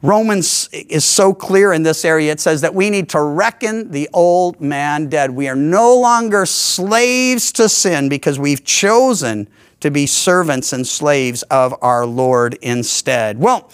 Romans 0.03 0.69
is 0.71 1.03
so 1.03 1.33
clear 1.33 1.73
in 1.73 1.81
this 1.81 2.05
area. 2.05 2.31
It 2.31 2.39
says 2.39 2.61
that 2.61 2.75
we 2.75 2.91
need 2.91 3.09
to 3.09 3.21
reckon 3.21 3.89
the 3.89 4.07
old 4.13 4.61
man 4.61 5.09
dead. 5.09 5.31
We 5.31 5.47
are 5.47 5.55
no 5.55 5.99
longer 5.99 6.45
slaves 6.45 7.51
to 7.53 7.69
sin 7.69 8.07
because 8.07 8.37
we've 8.37 8.63
chosen 8.63 9.47
to 9.85 9.91
be 9.91 10.07
servants 10.07 10.73
and 10.73 10.85
slaves 10.85 11.43
of 11.43 11.73
our 11.81 12.05
Lord 12.05 12.55
instead. 12.61 13.39
Well, 13.39 13.69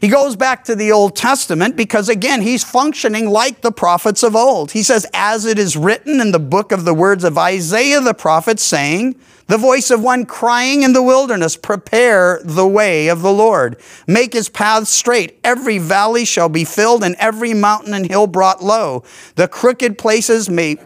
he 0.00 0.08
goes 0.08 0.34
back 0.34 0.64
to 0.64 0.74
the 0.74 0.90
Old 0.90 1.14
Testament 1.14 1.76
because, 1.76 2.08
again, 2.08 2.42
he's 2.42 2.64
functioning 2.64 3.30
like 3.30 3.60
the 3.60 3.70
prophets 3.70 4.24
of 4.24 4.34
old. 4.34 4.72
He 4.72 4.82
says, 4.82 5.06
As 5.14 5.46
it 5.46 5.60
is 5.60 5.76
written 5.76 6.20
in 6.20 6.32
the 6.32 6.40
book 6.40 6.72
of 6.72 6.84
the 6.84 6.94
words 6.94 7.22
of 7.22 7.38
Isaiah 7.38 8.00
the 8.00 8.12
prophet, 8.12 8.58
saying, 8.58 9.14
the 9.52 9.58
voice 9.58 9.90
of 9.90 10.02
one 10.02 10.24
crying 10.24 10.82
in 10.82 10.94
the 10.94 11.02
wilderness, 11.02 11.56
prepare 11.56 12.40
the 12.42 12.66
way 12.66 13.08
of 13.08 13.22
the 13.22 13.32
Lord. 13.32 13.76
Make 14.06 14.32
his 14.32 14.48
paths 14.48 14.88
straight. 14.88 15.38
Every 15.44 15.78
valley 15.78 16.24
shall 16.24 16.48
be 16.48 16.64
filled 16.64 17.04
and 17.04 17.16
every 17.18 17.52
mountain 17.52 17.92
and 17.92 18.08
hill 18.08 18.26
brought 18.26 18.62
low. 18.62 19.02
The 19.34 19.48
crooked 19.48 19.98
places 19.98 20.48
may 20.48 20.76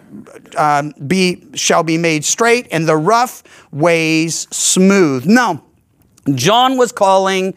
uh, 0.57 0.91
be, 1.07 1.45
shall 1.55 1.83
be 1.83 1.99
made 1.99 2.25
straight 2.25 2.69
and 2.71 2.89
the 2.89 2.97
rough 2.97 3.43
ways 3.73 4.47
smooth. 4.51 5.27
No, 5.27 5.63
John 6.35 6.77
was 6.77 6.93
calling 6.93 7.55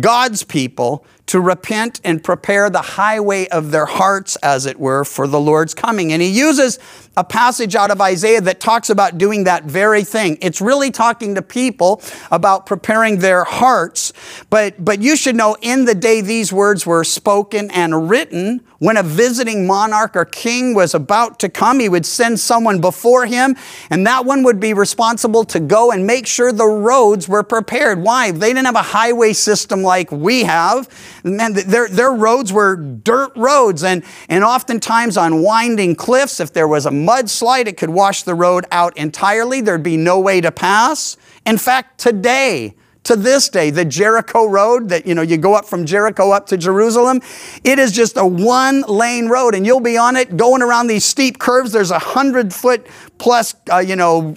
God's 0.00 0.42
people 0.42 1.04
to 1.26 1.40
repent 1.40 2.00
and 2.04 2.22
prepare 2.22 2.70
the 2.70 2.80
highway 2.82 3.48
of 3.48 3.70
their 3.70 3.86
hearts, 3.86 4.36
as 4.36 4.66
it 4.66 4.78
were, 4.78 5.04
for 5.04 5.26
the 5.26 5.40
Lord's 5.40 5.74
coming. 5.74 6.12
And 6.12 6.22
he 6.22 6.28
uses 6.28 6.78
a 7.18 7.24
passage 7.24 7.74
out 7.74 7.90
of 7.90 8.00
Isaiah 8.00 8.40
that 8.42 8.60
talks 8.60 8.90
about 8.90 9.18
doing 9.18 9.42
that 9.44 9.64
very 9.64 10.04
thing. 10.04 10.38
It's 10.40 10.60
really 10.60 10.92
talking 10.92 11.34
to 11.34 11.42
people 11.42 12.00
about 12.30 12.64
preparing 12.64 13.18
their 13.18 13.42
hearts. 13.42 14.12
But, 14.50 14.84
but 14.84 15.02
you 15.02 15.16
should 15.16 15.34
know 15.34 15.56
in 15.60 15.84
the 15.84 15.96
day 15.96 16.20
these 16.20 16.52
words 16.52 16.86
were 16.86 17.02
spoken 17.02 17.72
and 17.72 18.08
written, 18.08 18.60
when 18.78 18.96
a 18.96 19.02
visiting 19.02 19.66
monarch 19.66 20.14
or 20.14 20.24
king 20.24 20.72
was 20.72 20.94
about 20.94 21.40
to 21.40 21.48
come, 21.48 21.80
he 21.80 21.88
would 21.88 22.06
send 22.06 22.38
someone 22.38 22.80
before 22.80 23.26
him, 23.26 23.56
and 23.90 24.06
that 24.06 24.24
one 24.24 24.44
would 24.44 24.60
be 24.60 24.72
responsible 24.72 25.42
to 25.46 25.58
go 25.58 25.90
and 25.90 26.06
make 26.06 26.28
sure 26.28 26.52
the 26.52 26.64
roads 26.64 27.28
were 27.28 27.42
prepared. 27.42 28.00
Why? 28.00 28.30
They 28.30 28.50
didn't 28.52 28.66
have 28.66 28.76
a 28.76 28.82
highway 28.82 29.32
system 29.32 29.82
like 29.82 30.12
we 30.12 30.44
have. 30.44 30.88
Man, 31.24 31.54
their, 31.54 31.88
their 31.88 32.12
roads 32.12 32.52
were 32.52 32.76
dirt 32.76 33.32
roads, 33.34 33.82
and, 33.82 34.04
and 34.28 34.44
oftentimes 34.44 35.16
on 35.16 35.42
winding 35.42 35.96
cliffs, 35.96 36.38
if 36.38 36.52
there 36.52 36.68
was 36.68 36.86
a 36.86 36.92
mudslide, 37.08 37.66
it 37.66 37.78
could 37.78 37.90
wash 37.90 38.22
the 38.24 38.34
road 38.34 38.66
out 38.70 38.96
entirely. 38.96 39.62
There'd 39.62 39.82
be 39.82 39.96
no 39.96 40.20
way 40.20 40.42
to 40.42 40.52
pass. 40.52 41.16
In 41.46 41.56
fact, 41.56 41.98
today, 41.98 42.74
to 43.04 43.16
this 43.16 43.48
day, 43.48 43.70
the 43.70 43.86
Jericho 43.86 44.44
road 44.44 44.90
that, 44.90 45.06
you 45.06 45.14
know, 45.14 45.22
you 45.22 45.38
go 45.38 45.54
up 45.54 45.64
from 45.64 45.86
Jericho 45.86 46.30
up 46.30 46.46
to 46.48 46.58
Jerusalem, 46.58 47.22
it 47.64 47.78
is 47.78 47.92
just 47.92 48.18
a 48.18 48.26
one 48.26 48.82
lane 48.82 49.28
road 49.28 49.54
and 49.54 49.64
you'll 49.64 49.80
be 49.80 49.96
on 49.96 50.14
it 50.16 50.36
going 50.36 50.60
around 50.60 50.88
these 50.88 51.06
steep 51.06 51.38
curves. 51.38 51.72
There's 51.72 51.90
a 51.90 51.98
hundred 51.98 52.52
foot 52.52 52.86
plus, 53.16 53.54
uh, 53.72 53.78
you 53.78 53.96
know, 53.96 54.36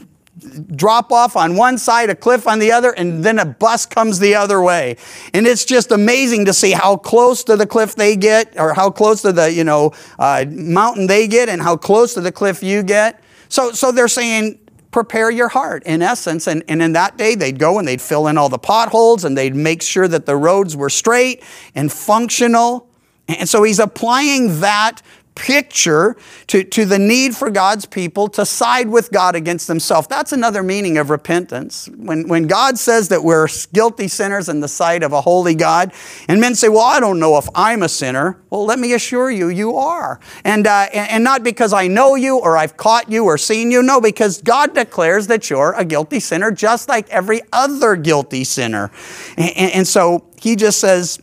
drop 0.76 1.12
off 1.12 1.36
on 1.36 1.56
one 1.56 1.78
side, 1.78 2.10
a 2.10 2.16
cliff 2.16 2.48
on 2.48 2.60
the 2.60 2.72
other, 2.72 2.92
and 2.92 3.24
then 3.24 3.38
a 3.38 3.46
bus 3.46 3.86
comes 3.86 4.20
the 4.20 4.36
other 4.36 4.62
way. 4.62 4.98
And 5.34 5.46
it's 5.46 5.66
just 5.66 5.92
amazing 5.92 6.46
to 6.46 6.54
see 6.54 6.72
how 6.72 6.98
close 6.98 7.44
to 7.46 7.56
the 7.56 7.68
cliff 7.68 7.96
they 7.96 8.16
get, 8.16 8.58
or 8.58 8.74
how 8.74 8.90
close 8.90 9.22
to 9.24 9.32
the, 9.32 9.52
you 9.52 9.64
know, 9.64 9.92
uh, 10.18 10.46
mountain 10.50 11.08
they 11.08 11.28
get, 11.28 11.50
and 11.50 11.62
how 11.62 11.78
close 11.78 12.14
to 12.16 12.22
the 12.22 12.32
cliff 12.32 12.64
you 12.64 12.82
get. 12.82 13.22
So, 13.50 13.72
so 13.72 13.92
they're 13.92 14.08
saying, 14.08 14.60
prepare 14.92 15.30
your 15.30 15.48
heart 15.48 15.84
in 15.86 16.02
essence. 16.02 16.48
And, 16.48 16.64
and 16.68 16.82
in 16.82 16.94
that 16.94 17.18
day, 17.18 17.36
they'd 17.36 17.60
go 17.60 17.80
and 17.80 17.88
they'd 17.88 18.02
fill 18.02 18.28
in 18.28 18.38
all 18.38 18.50
the 18.50 18.60
potholes 18.60 19.24
and 19.24 19.38
they'd 19.38 19.56
make 19.56 19.82
sure 19.82 20.08
that 20.08 20.26
the 20.26 20.36
roads 20.36 20.76
were 20.76 20.90
straight 20.90 21.44
and 21.76 21.92
functional. 21.92 22.90
And 23.28 23.48
so 23.48 23.64
he's 23.64 23.80
applying 23.80 24.60
that 24.60 25.02
picture 25.36 26.18
to, 26.48 26.64
to 26.64 26.86
the 26.86 27.00
need 27.00 27.36
for 27.36 27.50
God's 27.50 27.86
people 27.86 28.28
to 28.30 28.46
side 28.46 28.90
with 28.90 29.12
God 29.12 29.36
against 29.36 29.68
themselves. 29.68 30.08
That's 30.08 30.32
another 30.32 30.62
meaning 30.62 30.98
of 30.98 31.10
repentance. 31.10 31.90
When, 31.96 32.28
when 32.28 32.48
God 32.48 32.78
says 32.78 33.10
that 33.10 33.24
we're 33.24 33.48
guilty 33.74 34.08
sinners 34.08 34.50
in 34.50 34.60
the 34.60 34.68
sight 34.68 35.04
of 35.04 35.14
a 35.14 35.22
holy 35.22 35.56
God, 35.56 35.94
and 36.28 36.42
men 36.42 36.56
say, 36.56 36.70
Well, 36.70 36.82
I 36.82 37.00
don't 37.00 37.20
know 37.20 37.38
if 37.38 37.48
I'm 37.56 37.84
a 37.84 37.90
sinner. 37.90 38.40
Well, 38.50 38.66
let 38.66 38.80
me 38.80 38.94
assure 38.94 39.32
you, 39.32 39.48
you 39.48 39.78
are. 39.78 40.20
And, 40.44 40.68
uh, 40.68 40.88
and, 40.94 41.10
and 41.10 41.24
not 41.24 41.44
because 41.44 41.74
I 41.74 41.88
know 41.88 42.16
you 42.16 42.38
or 42.38 42.58
I've 42.58 42.76
caught 42.76 43.10
you 43.10 43.26
or 43.26 43.38
seen 43.38 43.72
you. 43.72 43.82
No, 43.82 44.02
because 44.02 44.42
God 44.42 44.76
declares 44.76 45.28
that 45.28 45.50
you're 45.50 45.74
a 45.74 45.86
guilty 45.86 46.20
sinner 46.20 46.52
just 46.52 46.90
like 46.90 47.10
every 47.10 47.42
other 47.54 47.96
guilty 47.96 48.44
sinner. 48.44 48.92
and, 49.38 49.58
and, 49.58 49.72
and 49.72 49.88
so 49.88 50.26
he 50.40 50.56
just 50.56 50.80
says, 50.80 51.20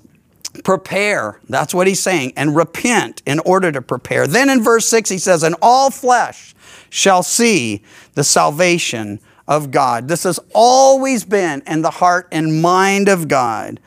prepare. 0.65 1.41
That's 1.49 1.75
what 1.75 1.87
he's 1.87 2.00
saying. 2.00 2.33
And 2.37 2.57
repent 2.57 3.23
in 3.27 3.41
order 3.41 3.73
to 3.73 3.83
prepare. 3.83 4.27
Then 4.27 4.49
in 4.50 4.62
verse 4.62 4.87
6, 4.87 5.11
he 5.11 5.19
says, 5.19 5.43
And 5.43 5.57
all 5.62 5.91
flesh 5.91 6.55
shall 6.91 7.23
see 7.23 7.83
the 8.15 8.25
salvation 8.25 9.21
of 9.47 9.71
God. 9.71 10.09
This 10.09 10.25
has 10.25 10.38
always 10.55 11.25
been 11.25 11.62
in 11.67 11.83
the 11.83 11.91
heart 11.91 12.29
and 12.31 12.61
mind 12.61 13.09
of 13.09 13.29
God. 13.29 13.81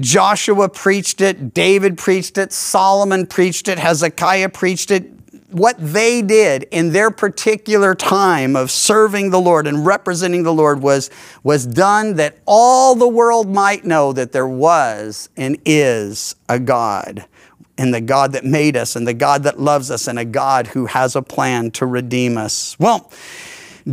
Joshua 0.00 0.68
preached 0.68 1.20
it, 1.20 1.54
David 1.54 1.98
preached 1.98 2.38
it, 2.38 2.52
Solomon 2.52 3.26
preached 3.26 3.68
it, 3.68 3.78
Hezekiah 3.78 4.50
preached 4.50 4.90
it. 4.90 5.10
What 5.50 5.76
they 5.78 6.20
did 6.20 6.64
in 6.64 6.92
their 6.92 7.10
particular 7.10 7.94
time 7.94 8.54
of 8.54 8.70
serving 8.70 9.30
the 9.30 9.40
Lord 9.40 9.66
and 9.66 9.86
representing 9.86 10.42
the 10.42 10.52
Lord 10.52 10.82
was, 10.82 11.10
was 11.42 11.66
done 11.66 12.16
that 12.16 12.38
all 12.44 12.94
the 12.94 13.08
world 13.08 13.48
might 13.48 13.84
know 13.84 14.12
that 14.12 14.32
there 14.32 14.46
was 14.46 15.30
and 15.38 15.58
is 15.64 16.36
a 16.50 16.58
God, 16.58 17.24
and 17.78 17.94
the 17.94 18.00
God 18.02 18.32
that 18.32 18.44
made 18.44 18.76
us, 18.76 18.94
and 18.94 19.06
the 19.06 19.14
God 19.14 19.44
that 19.44 19.58
loves 19.58 19.90
us, 19.90 20.06
and 20.06 20.18
a 20.18 20.24
God 20.24 20.66
who 20.66 20.84
has 20.84 21.16
a 21.16 21.22
plan 21.22 21.70
to 21.72 21.86
redeem 21.86 22.36
us. 22.36 22.78
Well, 22.78 23.10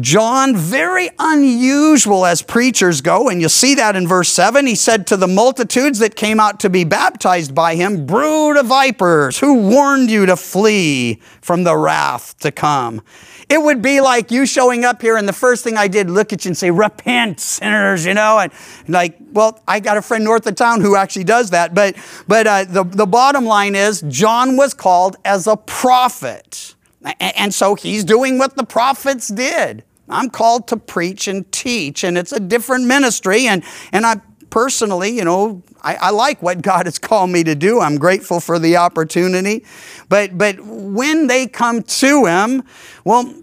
John, 0.02 0.58
very 0.58 1.10
unusual 1.20 2.26
as 2.26 2.42
preachers 2.42 3.00
go, 3.00 3.30
and 3.30 3.40
you'll 3.40 3.50
see 3.50 3.76
that 3.76 3.96
in 3.96 4.08
verse 4.08 4.28
7. 4.28 4.66
He 4.68 4.76
said 4.76 5.08
to 5.08 5.16
the 5.16 5.28
multitudes 5.28 6.00
that 6.00 6.18
came 6.18 6.38
out 6.38 6.60
to 6.62 6.70
be 6.70 6.84
baptized 6.84 7.56
by 7.56 7.76
him, 7.76 8.06
Brood 8.06 8.58
of 8.58 8.66
vipers, 8.66 9.40
who 9.40 9.70
warned 9.70 10.12
you 10.12 10.26
to 10.26 10.36
flee 10.36 11.22
from 11.40 11.64
the 11.64 11.78
wrath 11.78 12.38
to 12.40 12.52
come? 12.52 13.02
It 13.48 13.62
would 13.62 13.82
be 13.82 14.02
like 14.02 14.32
you 14.32 14.46
showing 14.46 14.84
up 14.84 15.02
here, 15.02 15.16
and 15.16 15.30
the 15.30 15.34
first 15.34 15.64
thing 15.64 15.78
I 15.78 15.88
did, 15.88 16.10
look 16.10 16.34
at 16.34 16.44
you 16.44 16.50
and 16.50 16.58
say, 16.58 16.72
Repent, 16.72 17.40
sinners, 17.40 18.06
you 18.06 18.14
know? 18.14 18.40
And 18.40 18.52
like, 18.90 19.18
well, 19.32 19.62
I 19.66 19.80
got 19.80 19.96
a 19.96 20.02
friend 20.02 20.26
north 20.26 20.46
of 20.46 20.56
town 20.56 20.82
who 20.82 20.98
actually 20.98 21.24
does 21.24 21.52
that. 21.52 21.74
But, 21.74 21.96
but 22.28 22.48
uh, 22.48 22.66
the, 22.66 22.84
the 22.84 23.06
bottom 23.06 23.46
line 23.46 23.76
is, 23.76 24.02
John 24.10 24.58
was 24.58 24.74
called 24.74 25.16
as 25.24 25.48
a 25.48 25.56
prophet. 25.56 26.75
And 27.20 27.54
so 27.54 27.76
he's 27.76 28.04
doing 28.04 28.38
what 28.38 28.56
the 28.56 28.64
prophets 28.64 29.28
did. 29.28 29.84
I'm 30.10 30.30
called 30.30 30.68
to 30.70 30.78
preach 30.78 31.28
and 31.28 31.52
teach, 31.52 32.04
and 32.04 32.18
it's 32.18 32.32
a 32.32 32.40
different 32.40 32.86
ministry. 32.86 33.48
And, 33.48 33.64
and 33.92 34.06
I 34.06 34.22
personally, 34.50 35.10
you 35.10 35.24
know, 35.24 35.64
I, 35.82 35.96
I, 35.96 36.10
like 36.12 36.42
what 36.42 36.62
God 36.62 36.86
has 36.86 36.98
called 36.98 37.30
me 37.30 37.44
to 37.44 37.56
do. 37.56 37.82
I'm 37.82 37.98
grateful 37.98 38.40
for 38.40 38.58
the 38.58 38.78
opportunity. 38.78 39.66
But, 40.10 40.38
but 40.38 40.60
when 40.62 41.28
they 41.28 41.48
come 41.48 41.84
to 41.84 42.26
him, 42.26 42.64
well, 43.04 43.34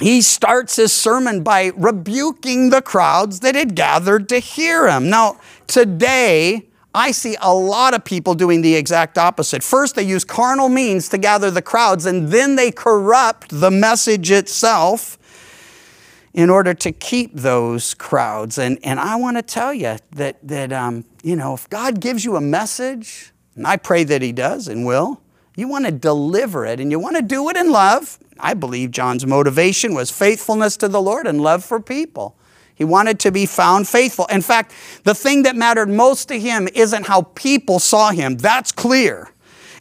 he 0.00 0.22
starts 0.22 0.76
his 0.76 0.92
sermon 0.92 1.42
by 1.42 1.72
rebuking 1.76 2.70
the 2.70 2.82
crowds 2.82 3.40
that 3.40 3.54
had 3.54 3.76
gathered 3.76 4.28
to 4.30 4.38
hear 4.38 4.88
him. 4.88 5.08
Now, 5.08 5.40
today, 5.66 6.66
I 6.94 7.10
see 7.10 7.36
a 7.40 7.52
lot 7.52 7.92
of 7.92 8.04
people 8.04 8.34
doing 8.34 8.62
the 8.62 8.76
exact 8.76 9.18
opposite. 9.18 9.64
First, 9.64 9.96
they 9.96 10.04
use 10.04 10.24
carnal 10.24 10.68
means 10.68 11.08
to 11.08 11.18
gather 11.18 11.50
the 11.50 11.60
crowds, 11.62 12.06
and 12.06 12.28
then 12.28 12.54
they 12.54 12.70
corrupt 12.70 13.48
the 13.48 13.70
message 13.70 14.30
itself 14.30 15.18
in 16.32 16.50
order 16.50 16.72
to 16.72 16.92
keep 16.92 17.34
those 17.34 17.94
crowds. 17.94 18.58
And, 18.58 18.78
and 18.84 19.00
I 19.00 19.16
want 19.16 19.36
to 19.36 19.42
tell 19.42 19.74
you 19.74 19.96
that, 20.12 20.36
that 20.46 20.72
um, 20.72 21.04
you 21.24 21.34
know, 21.34 21.54
if 21.54 21.68
God 21.68 22.00
gives 22.00 22.24
you 22.24 22.36
a 22.36 22.40
message, 22.40 23.32
and 23.56 23.66
I 23.66 23.76
pray 23.76 24.04
that 24.04 24.22
He 24.22 24.30
does 24.30 24.68
and 24.68 24.86
will, 24.86 25.20
you 25.56 25.68
want 25.68 25.86
to 25.86 25.92
deliver 25.92 26.64
it 26.64 26.80
and 26.80 26.90
you 26.90 26.98
want 26.98 27.16
to 27.16 27.22
do 27.22 27.48
it 27.48 27.56
in 27.56 27.70
love. 27.70 28.18
I 28.38 28.54
believe 28.54 28.90
John's 28.90 29.24
motivation 29.24 29.94
was 29.94 30.10
faithfulness 30.10 30.76
to 30.78 30.88
the 30.88 31.00
Lord 31.00 31.26
and 31.26 31.40
love 31.40 31.64
for 31.64 31.80
people. 31.80 32.36
He 32.74 32.84
wanted 32.84 33.20
to 33.20 33.30
be 33.30 33.46
found 33.46 33.88
faithful. 33.88 34.26
In 34.26 34.42
fact, 34.42 34.72
the 35.04 35.14
thing 35.14 35.44
that 35.44 35.56
mattered 35.56 35.88
most 35.88 36.28
to 36.28 36.38
him 36.38 36.68
isn't 36.74 37.06
how 37.06 37.22
people 37.34 37.78
saw 37.78 38.10
him. 38.10 38.36
That's 38.36 38.72
clear. 38.72 39.30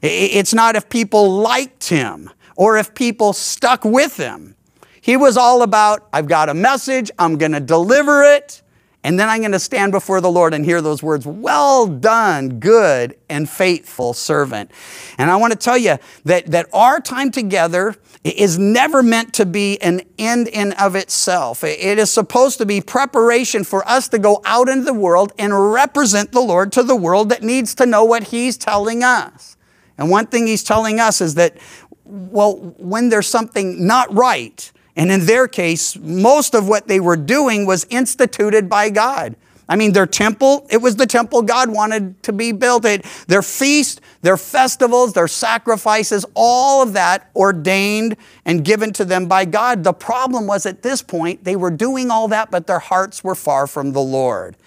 It's 0.01 0.53
not 0.53 0.75
if 0.75 0.89
people 0.89 1.37
liked 1.37 1.89
him 1.89 2.29
or 2.55 2.77
if 2.77 2.93
people 2.93 3.33
stuck 3.33 3.85
with 3.85 4.17
him. 4.17 4.55
He 4.99 5.17
was 5.17 5.37
all 5.37 5.61
about, 5.61 6.07
I've 6.13 6.27
got 6.27 6.49
a 6.49 6.53
message, 6.53 7.11
I'm 7.19 7.37
going 7.37 7.51
to 7.51 7.59
deliver 7.59 8.23
it, 8.23 8.62
and 9.03 9.19
then 9.19 9.27
I'm 9.27 9.41
going 9.41 9.51
to 9.51 9.59
stand 9.59 9.91
before 9.91 10.21
the 10.21 10.31
Lord 10.31 10.53
and 10.53 10.63
hear 10.63 10.81
those 10.81 11.03
words, 11.03 11.25
Well 11.25 11.87
done, 11.87 12.59
good 12.59 13.17
and 13.29 13.49
faithful 13.49 14.13
servant. 14.13 14.71
And 15.17 15.29
I 15.29 15.35
want 15.35 15.51
to 15.51 15.59
tell 15.59 15.77
you 15.77 15.97
that, 16.23 16.47
that 16.47 16.67
our 16.71 17.01
time 17.01 17.29
together 17.29 17.95
is 18.23 18.57
never 18.57 19.03
meant 19.03 19.33
to 19.33 19.45
be 19.45 19.81
an 19.81 20.01
end 20.17 20.47
in 20.47 20.71
of 20.73 20.95
itself. 20.95 21.63
It 21.65 21.99
is 21.99 22.09
supposed 22.09 22.57
to 22.59 22.65
be 22.65 22.79
preparation 22.79 23.65
for 23.65 23.85
us 23.87 24.07
to 24.09 24.19
go 24.19 24.41
out 24.45 24.69
into 24.69 24.85
the 24.85 24.93
world 24.93 25.33
and 25.37 25.73
represent 25.73 26.31
the 26.31 26.39
Lord 26.39 26.71
to 26.73 26.83
the 26.83 26.95
world 26.95 27.29
that 27.29 27.43
needs 27.43 27.75
to 27.75 27.85
know 27.85 28.05
what 28.05 28.25
He's 28.25 28.57
telling 28.57 29.03
us. 29.03 29.57
And 29.97 30.09
one 30.09 30.27
thing 30.27 30.47
He's 30.47 30.63
telling 30.63 31.01
us 31.01 31.19
is 31.19 31.35
that, 31.35 31.57
well, 32.05 32.55
when 32.77 33.09
there's 33.09 33.27
something 33.27 33.85
not 33.85 34.13
right, 34.13 34.71
and 34.95 35.11
in 35.11 35.25
their 35.25 35.47
case, 35.47 35.97
most 35.97 36.53
of 36.53 36.67
what 36.67 36.87
they 36.87 36.99
were 36.99 37.17
doing 37.17 37.65
was 37.65 37.85
instituted 37.89 38.69
by 38.69 38.89
God. 38.89 39.35
I 39.67 39.75
mean, 39.75 39.93
their 39.93 40.05
temple, 40.05 40.67
it 40.69 40.77
was 40.77 40.97
the 40.97 41.05
temple 41.05 41.41
God 41.41 41.69
wanted 41.69 42.21
to 42.23 42.33
be 42.33 42.51
built. 42.51 42.85
It, 42.85 43.05
their 43.27 43.41
feast, 43.41 44.01
their 44.21 44.37
festivals, 44.37 45.13
their 45.13 45.27
sacrifices, 45.27 46.25
all 46.35 46.83
of 46.83 46.93
that 46.93 47.29
ordained 47.35 48.17
and 48.45 48.63
given 48.65 48.91
to 48.93 49.05
them 49.05 49.27
by 49.27 49.45
God. 49.45 49.83
The 49.83 49.93
problem 49.93 50.47
was 50.47 50.65
at 50.65 50.83
this 50.83 51.01
point, 51.01 51.45
they 51.45 51.55
were 51.55 51.71
doing 51.71 52.11
all 52.11 52.27
that, 52.27 52.51
but 52.51 52.67
their 52.67 52.79
hearts 52.79 53.23
were 53.23 53.35
far 53.35 53.65
from 53.65 53.93
the 53.93 54.01
Lord. 54.01 54.57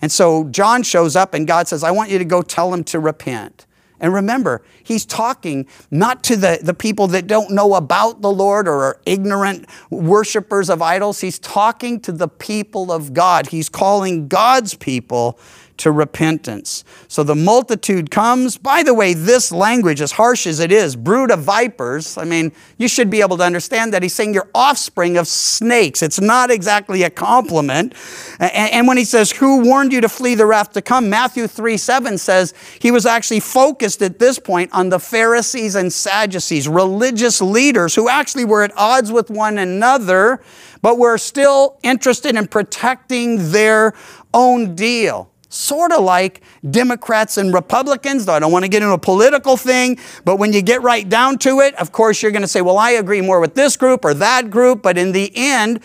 And 0.00 0.10
so 0.10 0.44
John 0.44 0.82
shows 0.82 1.16
up 1.16 1.34
and 1.34 1.46
God 1.46 1.68
says, 1.68 1.84
I 1.84 1.90
want 1.90 2.10
you 2.10 2.18
to 2.18 2.24
go 2.24 2.42
tell 2.42 2.70
them 2.70 2.82
to 2.84 2.98
repent. 2.98 3.66
And 4.00 4.12
remember, 4.12 4.62
he's 4.82 5.06
talking 5.06 5.66
not 5.90 6.22
to 6.24 6.36
the, 6.36 6.58
the 6.62 6.74
people 6.74 7.06
that 7.08 7.26
don't 7.26 7.50
know 7.50 7.74
about 7.74 8.20
the 8.20 8.30
Lord 8.30 8.68
or 8.68 8.82
are 8.82 9.00
ignorant 9.06 9.66
worshipers 9.90 10.68
of 10.68 10.82
idols. 10.82 11.20
He's 11.20 11.38
talking 11.38 12.00
to 12.00 12.12
the 12.12 12.28
people 12.28 12.92
of 12.92 13.14
God. 13.14 13.48
He's 13.48 13.68
calling 13.68 14.28
God's 14.28 14.74
people 14.74 15.38
to 15.78 15.92
repentance. 15.92 16.84
So 17.08 17.22
the 17.22 17.34
multitude 17.34 18.10
comes. 18.10 18.56
By 18.56 18.82
the 18.82 18.94
way, 18.94 19.14
this 19.14 19.52
language, 19.52 20.00
as 20.00 20.12
harsh 20.12 20.46
as 20.46 20.60
it 20.60 20.72
is, 20.72 20.96
brood 20.96 21.30
of 21.30 21.40
vipers, 21.40 22.16
I 22.16 22.24
mean, 22.24 22.52
you 22.78 22.88
should 22.88 23.10
be 23.10 23.20
able 23.20 23.36
to 23.38 23.44
understand 23.44 23.92
that 23.92 24.02
he's 24.02 24.14
saying 24.14 24.34
you're 24.34 24.48
offspring 24.54 25.16
of 25.16 25.28
snakes. 25.28 26.02
It's 26.02 26.20
not 26.20 26.50
exactly 26.50 27.02
a 27.02 27.10
compliment. 27.10 27.94
And, 28.38 28.86
when 28.86 28.96
he 28.96 29.04
says, 29.04 29.32
Who 29.32 29.64
warned 29.64 29.92
you 29.92 30.00
to 30.00 30.08
flee 30.08 30.34
the 30.34 30.46
wrath 30.46 30.72
to 30.72 30.82
come? 30.82 31.10
Matthew 31.10 31.46
3 31.46 31.76
7 31.76 32.18
says 32.18 32.54
he 32.78 32.90
was 32.90 33.04
actually 33.04 33.40
focused 33.40 34.02
at 34.02 34.18
this 34.18 34.38
point 34.38 34.70
on 34.72 34.88
the 34.88 34.98
Pharisees 34.98 35.74
and 35.74 35.92
Sadducees, 35.92 36.68
religious 36.68 37.40
leaders 37.40 37.94
who 37.94 38.08
actually 38.08 38.44
were 38.44 38.62
at 38.62 38.72
odds 38.76 39.12
with 39.12 39.30
one 39.30 39.58
another, 39.58 40.40
but 40.82 40.98
were 40.98 41.18
still 41.18 41.78
interested 41.82 42.36
in 42.36 42.46
protecting 42.46 43.50
their 43.50 43.92
own 44.32 44.74
deal 44.74 45.30
sort 45.56 45.92
of 45.92 46.04
like 46.04 46.42
Democrats 46.70 47.36
and 47.36 47.52
Republicans. 47.52 48.26
Though 48.26 48.34
I 48.34 48.38
don't 48.38 48.52
want 48.52 48.64
to 48.64 48.68
get 48.68 48.82
into 48.82 48.94
a 48.94 48.98
political 48.98 49.56
thing, 49.56 49.98
but 50.24 50.36
when 50.36 50.52
you 50.52 50.62
get 50.62 50.82
right 50.82 51.08
down 51.08 51.38
to 51.38 51.60
it, 51.60 51.74
of 51.76 51.92
course, 51.92 52.22
you're 52.22 52.32
going 52.32 52.42
to 52.42 52.48
say, 52.48 52.62
well, 52.62 52.78
I 52.78 52.92
agree 52.92 53.20
more 53.20 53.40
with 53.40 53.54
this 53.54 53.76
group 53.76 54.04
or 54.04 54.14
that 54.14 54.50
group. 54.50 54.82
But 54.82 54.98
in 54.98 55.12
the 55.12 55.32
end, 55.34 55.80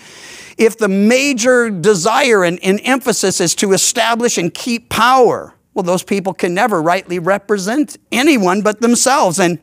if 0.58 0.78
the 0.78 0.88
major 0.88 1.70
desire 1.70 2.44
and, 2.44 2.60
and 2.64 2.80
emphasis 2.84 3.42
is 3.42 3.56
to 3.56 3.74
establish 3.74 4.38
and 4.38 4.54
keep 4.54 4.90
power, 4.90 5.56
well, 5.74 5.84
those 5.84 6.04
people 6.04 6.34
can 6.34 6.54
never 6.54 6.82
rightly 6.82 7.20
represent 7.20 7.98
anyone 8.12 8.62
but 8.62 8.82
themselves. 8.82 9.40
And 9.40 9.60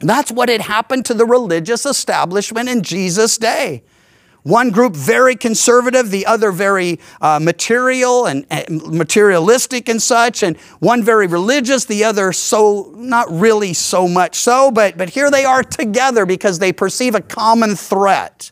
that's 0.00 0.30
what 0.30 0.48
had 0.48 0.60
happened 0.60 1.04
to 1.06 1.14
the 1.14 1.26
religious 1.26 1.84
establishment 1.84 2.68
in 2.68 2.82
Jesus' 2.82 3.36
day. 3.36 3.82
One 4.48 4.70
group 4.70 4.96
very 4.96 5.36
conservative, 5.36 6.10
the 6.10 6.24
other 6.24 6.52
very 6.52 7.00
uh, 7.20 7.38
material 7.38 8.24
and 8.24 8.46
uh, 8.50 8.62
materialistic 8.70 9.90
and 9.90 10.00
such, 10.00 10.42
and 10.42 10.56
one 10.80 11.02
very 11.02 11.26
religious, 11.26 11.84
the 11.84 12.04
other 12.04 12.32
so 12.32 12.90
not 12.96 13.30
really 13.30 13.74
so 13.74 14.08
much 14.08 14.36
so, 14.36 14.70
but 14.70 14.96
but 14.96 15.10
here 15.10 15.30
they 15.30 15.44
are 15.44 15.62
together 15.62 16.24
because 16.24 16.60
they 16.60 16.72
perceive 16.72 17.14
a 17.14 17.20
common 17.20 17.76
threat. 17.76 18.50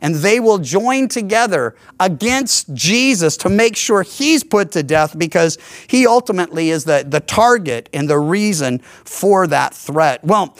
And 0.00 0.16
they 0.16 0.40
will 0.40 0.58
join 0.58 1.06
together 1.06 1.76
against 2.00 2.74
Jesus 2.74 3.36
to 3.38 3.48
make 3.48 3.76
sure 3.76 4.02
he's 4.02 4.42
put 4.42 4.72
to 4.72 4.82
death 4.82 5.16
because 5.16 5.56
he 5.88 6.04
ultimately 6.06 6.70
is 6.70 6.84
the, 6.84 7.04
the 7.06 7.20
target 7.20 7.88
and 7.92 8.10
the 8.10 8.18
reason 8.18 8.78
for 8.78 9.46
that 9.48 9.74
threat. 9.74 10.24
Well, 10.24 10.56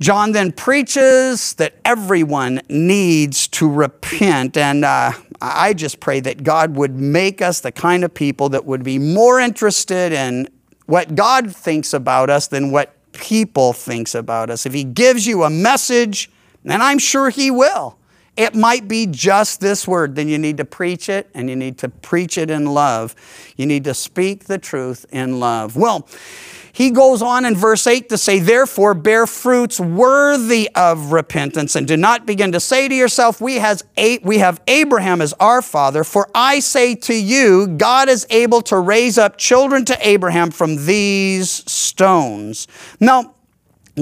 John 0.00 0.32
then 0.32 0.52
preaches 0.52 1.52
that 1.54 1.74
everyone 1.84 2.62
needs 2.70 3.46
to 3.48 3.70
repent. 3.70 4.56
And 4.56 4.82
uh, 4.82 5.12
I 5.42 5.74
just 5.74 6.00
pray 6.00 6.20
that 6.20 6.42
God 6.42 6.74
would 6.76 6.96
make 6.96 7.42
us 7.42 7.60
the 7.60 7.70
kind 7.70 8.02
of 8.02 8.14
people 8.14 8.48
that 8.50 8.64
would 8.64 8.82
be 8.82 8.98
more 8.98 9.38
interested 9.38 10.12
in 10.12 10.48
what 10.86 11.14
God 11.14 11.54
thinks 11.54 11.92
about 11.92 12.30
us 12.30 12.48
than 12.48 12.70
what 12.70 12.96
people 13.12 13.74
thinks 13.74 14.14
about 14.14 14.48
us. 14.48 14.64
If 14.64 14.72
he 14.72 14.84
gives 14.84 15.26
you 15.26 15.44
a 15.44 15.50
message, 15.50 16.30
and 16.64 16.82
I'm 16.82 16.98
sure 16.98 17.28
he 17.28 17.50
will, 17.50 17.98
it 18.36 18.54
might 18.54 18.88
be 18.88 19.06
just 19.06 19.60
this 19.60 19.86
word, 19.86 20.14
then 20.14 20.28
you 20.28 20.38
need 20.38 20.56
to 20.58 20.64
preach 20.64 21.08
it 21.08 21.28
and 21.34 21.50
you 21.50 21.56
need 21.56 21.78
to 21.78 21.88
preach 21.88 22.38
it 22.38 22.50
in 22.50 22.66
love. 22.66 23.14
You 23.56 23.66
need 23.66 23.84
to 23.84 23.94
speak 23.94 24.44
the 24.44 24.58
truth 24.58 25.04
in 25.12 25.40
love. 25.40 25.76
Well, 25.76 26.08
he 26.72 26.90
goes 26.90 27.20
on 27.20 27.44
in 27.44 27.56
verse 27.56 27.86
8 27.86 28.08
to 28.10 28.18
say, 28.18 28.38
Therefore, 28.38 28.94
bear 28.94 29.26
fruits 29.26 29.80
worthy 29.80 30.70
of 30.74 31.12
repentance, 31.12 31.74
and 31.74 31.86
do 31.86 31.96
not 31.96 32.26
begin 32.26 32.52
to 32.52 32.60
say 32.60 32.88
to 32.88 32.94
yourself, 32.94 33.40
we, 33.40 33.56
has 33.56 33.82
a- 33.96 34.18
we 34.18 34.38
have 34.38 34.60
Abraham 34.68 35.20
as 35.20 35.32
our 35.34 35.62
father. 35.62 36.04
For 36.04 36.28
I 36.34 36.60
say 36.60 36.94
to 36.94 37.14
you, 37.14 37.66
God 37.66 38.08
is 38.08 38.26
able 38.30 38.62
to 38.62 38.78
raise 38.78 39.18
up 39.18 39.36
children 39.36 39.84
to 39.86 39.98
Abraham 40.06 40.50
from 40.50 40.86
these 40.86 41.50
stones. 41.70 42.68
Now, 43.00 43.34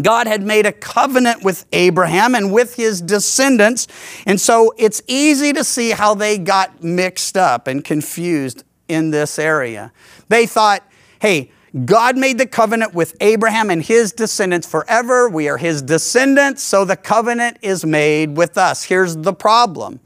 God 0.02 0.26
had 0.26 0.42
made 0.42 0.66
a 0.66 0.72
covenant 0.72 1.42
with 1.42 1.66
Abraham 1.72 2.34
and 2.34 2.52
with 2.52 2.74
his 2.74 3.00
descendants. 3.00 3.86
And 4.26 4.40
so 4.40 4.74
it's 4.78 5.02
easy 5.06 5.52
to 5.52 5.64
see 5.64 5.90
how 5.90 6.14
they 6.14 6.38
got 6.38 6.82
mixed 6.82 7.36
up 7.36 7.66
and 7.66 7.84
confused 7.84 8.64
in 8.88 9.10
this 9.10 9.38
area. 9.38 9.92
They 10.28 10.46
thought, 10.46 10.82
hey, 11.20 11.50
God 11.84 12.16
made 12.16 12.38
the 12.38 12.46
covenant 12.46 12.94
with 12.94 13.14
Abraham 13.20 13.70
and 13.70 13.82
his 13.82 14.12
descendants 14.12 14.66
forever. 14.66 15.28
We 15.28 15.48
are 15.48 15.58
his 15.58 15.82
descendants, 15.82 16.62
so 16.62 16.84
the 16.84 16.96
covenant 16.96 17.58
is 17.60 17.84
made 17.84 18.36
with 18.36 18.56
us. 18.56 18.84
Here's 18.84 19.16
the 19.16 19.34
problem. 19.34 20.00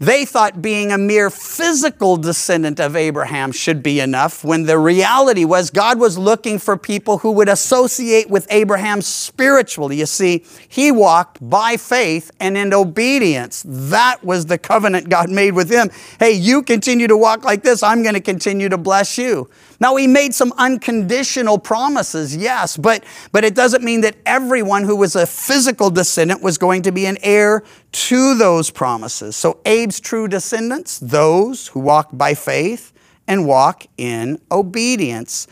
They 0.00 0.24
thought 0.24 0.62
being 0.62 0.92
a 0.92 0.96
mere 0.96 1.28
physical 1.28 2.16
descendant 2.16 2.80
of 2.80 2.96
Abraham 2.96 3.52
should 3.52 3.82
be 3.82 4.00
enough, 4.00 4.42
when 4.42 4.64
the 4.64 4.78
reality 4.78 5.44
was 5.44 5.68
God 5.68 6.00
was 6.00 6.16
looking 6.16 6.58
for 6.58 6.78
people 6.78 7.18
who 7.18 7.30
would 7.32 7.50
associate 7.50 8.30
with 8.30 8.46
Abraham 8.48 9.02
spiritually. 9.02 9.98
You 9.98 10.06
see, 10.06 10.46
he 10.66 10.90
walked 10.90 11.38
by 11.46 11.76
faith 11.76 12.30
and 12.40 12.56
in 12.56 12.72
obedience. 12.72 13.62
That 13.66 14.24
was 14.24 14.46
the 14.46 14.56
covenant 14.56 15.10
God 15.10 15.28
made 15.28 15.52
with 15.52 15.70
him. 15.70 15.90
Hey, 16.18 16.32
you 16.32 16.62
continue 16.62 17.06
to 17.06 17.16
walk 17.16 17.44
like 17.44 17.62
this, 17.62 17.82
I'm 17.82 18.02
going 18.02 18.14
to 18.14 18.22
continue 18.22 18.70
to 18.70 18.78
bless 18.78 19.18
you. 19.18 19.50
Now, 19.80 19.96
he 19.96 20.06
made 20.06 20.34
some 20.34 20.52
unconditional 20.58 21.58
promises, 21.58 22.36
yes, 22.36 22.76
but, 22.76 23.02
but 23.32 23.44
it 23.44 23.54
doesn't 23.54 23.82
mean 23.82 24.02
that 24.02 24.16
everyone 24.26 24.84
who 24.84 24.94
was 24.94 25.16
a 25.16 25.26
physical 25.26 25.88
descendant 25.88 26.42
was 26.42 26.58
going 26.58 26.82
to 26.82 26.92
be 26.92 27.06
an 27.06 27.16
heir 27.22 27.64
to 27.92 28.34
those 28.36 28.70
promises. 28.70 29.36
So, 29.36 29.60
Abe's 29.64 29.98
true 29.98 30.28
descendants, 30.28 30.98
those 30.98 31.68
who 31.68 31.80
walk 31.80 32.10
by 32.12 32.34
faith 32.34 32.92
and 33.26 33.46
walk 33.46 33.86
in 33.96 34.38
obedience. 34.52 35.46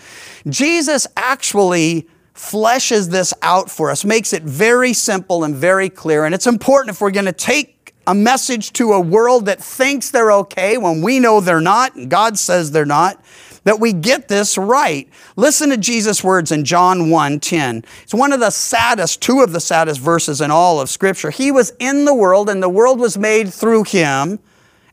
Jesus 0.46 1.06
actually 1.16 2.06
fleshes 2.34 3.10
this 3.10 3.32
out 3.40 3.70
for 3.70 3.90
us, 3.90 4.04
makes 4.04 4.32
it 4.32 4.42
very 4.42 4.92
simple 4.92 5.42
and 5.42 5.54
very 5.56 5.88
clear. 5.88 6.24
And 6.24 6.34
it's 6.34 6.46
important 6.46 6.94
if 6.94 7.00
we're 7.00 7.10
going 7.10 7.26
to 7.26 7.32
take 7.32 7.94
a 8.06 8.14
message 8.14 8.72
to 8.74 8.92
a 8.92 9.00
world 9.00 9.46
that 9.46 9.62
thinks 9.62 10.10
they're 10.10 10.32
okay 10.32 10.76
when 10.78 11.02
we 11.02 11.18
know 11.18 11.40
they're 11.40 11.60
not, 11.60 11.94
and 11.94 12.10
God 12.10 12.38
says 12.38 12.70
they're 12.70 12.84
not 12.86 13.22
that 13.68 13.78
we 13.78 13.92
get 13.92 14.28
this 14.28 14.56
right. 14.56 15.10
Listen 15.36 15.68
to 15.68 15.76
Jesus' 15.76 16.24
words 16.24 16.52
in 16.52 16.64
John 16.64 17.10
1 17.10 17.38
10. 17.38 17.84
It's 18.02 18.14
one 18.14 18.32
of 18.32 18.40
the 18.40 18.48
saddest, 18.48 19.20
two 19.20 19.42
of 19.42 19.52
the 19.52 19.60
saddest 19.60 20.00
verses 20.00 20.40
in 20.40 20.50
all 20.50 20.80
of 20.80 20.88
Scripture. 20.88 21.28
He 21.28 21.52
was 21.52 21.74
in 21.78 22.06
the 22.06 22.14
world, 22.14 22.48
and 22.48 22.62
the 22.62 22.68
world 22.70 22.98
was 22.98 23.18
made 23.18 23.52
through 23.52 23.84
him, 23.84 24.38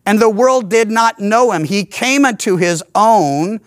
and 0.05 0.19
the 0.19 0.29
world 0.29 0.69
did 0.69 0.91
not 0.91 1.19
know 1.19 1.53
him. 1.53 1.63
He 1.63 1.85
came 1.85 2.25
unto 2.25 2.57
his 2.57 2.83
own, 2.93 3.61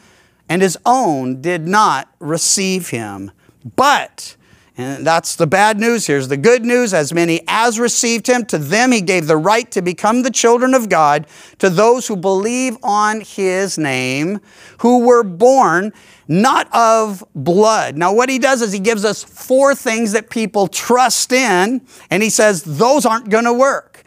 and 0.46 0.60
his 0.60 0.76
own 0.84 1.40
did 1.40 1.66
not 1.66 2.14
receive 2.18 2.90
him. 2.90 3.30
But, 3.76 4.36
and 4.78 5.04
that's 5.04 5.34
the 5.34 5.46
bad 5.48 5.80
news. 5.80 6.06
Here's 6.06 6.28
the 6.28 6.36
good 6.36 6.64
news. 6.64 6.94
As 6.94 7.12
many 7.12 7.40
as 7.48 7.80
received 7.80 8.28
him, 8.28 8.46
to 8.46 8.58
them 8.58 8.92
he 8.92 9.00
gave 9.00 9.26
the 9.26 9.36
right 9.36 9.68
to 9.72 9.82
become 9.82 10.22
the 10.22 10.30
children 10.30 10.72
of 10.72 10.88
God, 10.88 11.26
to 11.58 11.68
those 11.68 12.06
who 12.06 12.14
believe 12.14 12.76
on 12.84 13.20
his 13.20 13.76
name, 13.76 14.40
who 14.78 15.04
were 15.04 15.24
born 15.24 15.92
not 16.28 16.72
of 16.72 17.24
blood. 17.34 17.96
Now, 17.96 18.12
what 18.12 18.28
he 18.28 18.38
does 18.38 18.62
is 18.62 18.72
he 18.72 18.78
gives 18.78 19.04
us 19.04 19.24
four 19.24 19.74
things 19.74 20.12
that 20.12 20.30
people 20.30 20.68
trust 20.68 21.32
in, 21.32 21.84
and 22.08 22.22
he 22.22 22.30
says 22.30 22.62
those 22.62 23.04
aren't 23.04 23.30
going 23.30 23.46
to 23.46 23.52
work. 23.52 24.04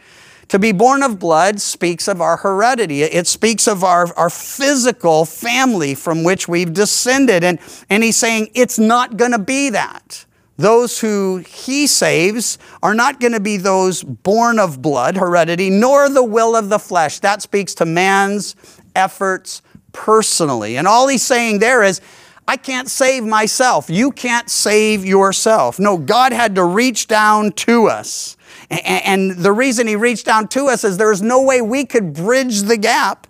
To 0.48 0.58
be 0.58 0.72
born 0.72 1.02
of 1.02 1.18
blood 1.18 1.60
speaks 1.60 2.08
of 2.08 2.20
our 2.20 2.38
heredity. 2.38 3.02
It 3.02 3.26
speaks 3.26 3.66
of 3.66 3.84
our, 3.84 4.12
our 4.16 4.30
physical 4.30 5.24
family 5.24 5.94
from 5.94 6.24
which 6.24 6.46
we've 6.46 6.72
descended. 6.72 7.42
And, 7.42 7.58
and 7.88 8.02
he's 8.02 8.16
saying 8.16 8.50
it's 8.54 8.78
not 8.78 9.16
going 9.16 9.32
to 9.32 9.38
be 9.38 9.70
that. 9.70 10.26
Those 10.62 11.00
who 11.00 11.38
he 11.38 11.88
saves 11.88 12.56
are 12.84 12.94
not 12.94 13.18
going 13.18 13.32
to 13.32 13.40
be 13.40 13.56
those 13.56 14.04
born 14.04 14.60
of 14.60 14.80
blood, 14.80 15.16
heredity, 15.16 15.70
nor 15.70 16.08
the 16.08 16.22
will 16.22 16.54
of 16.54 16.68
the 16.68 16.78
flesh. 16.78 17.18
That 17.18 17.42
speaks 17.42 17.74
to 17.74 17.84
man's 17.84 18.54
efforts 18.94 19.60
personally. 19.90 20.76
And 20.76 20.86
all 20.86 21.08
he's 21.08 21.24
saying 21.24 21.58
there 21.58 21.82
is, 21.82 22.00
I 22.46 22.56
can't 22.56 22.88
save 22.88 23.24
myself. 23.24 23.90
You 23.90 24.12
can't 24.12 24.48
save 24.48 25.04
yourself. 25.04 25.80
No, 25.80 25.98
God 25.98 26.32
had 26.32 26.54
to 26.54 26.64
reach 26.64 27.08
down 27.08 27.50
to 27.52 27.88
us. 27.88 28.36
And 28.70 29.32
the 29.32 29.50
reason 29.50 29.88
he 29.88 29.96
reached 29.96 30.26
down 30.26 30.46
to 30.48 30.68
us 30.68 30.84
is 30.84 30.96
there's 30.96 31.22
no 31.22 31.42
way 31.42 31.60
we 31.60 31.84
could 31.84 32.12
bridge 32.12 32.62
the 32.62 32.76
gap 32.76 33.26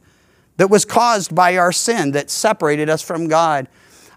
that 0.58 0.68
was 0.68 0.84
caused 0.84 1.34
by 1.34 1.56
our 1.56 1.72
sin 1.72 2.10
that 2.12 2.28
separated 2.28 2.90
us 2.90 3.00
from 3.00 3.26
God. 3.26 3.68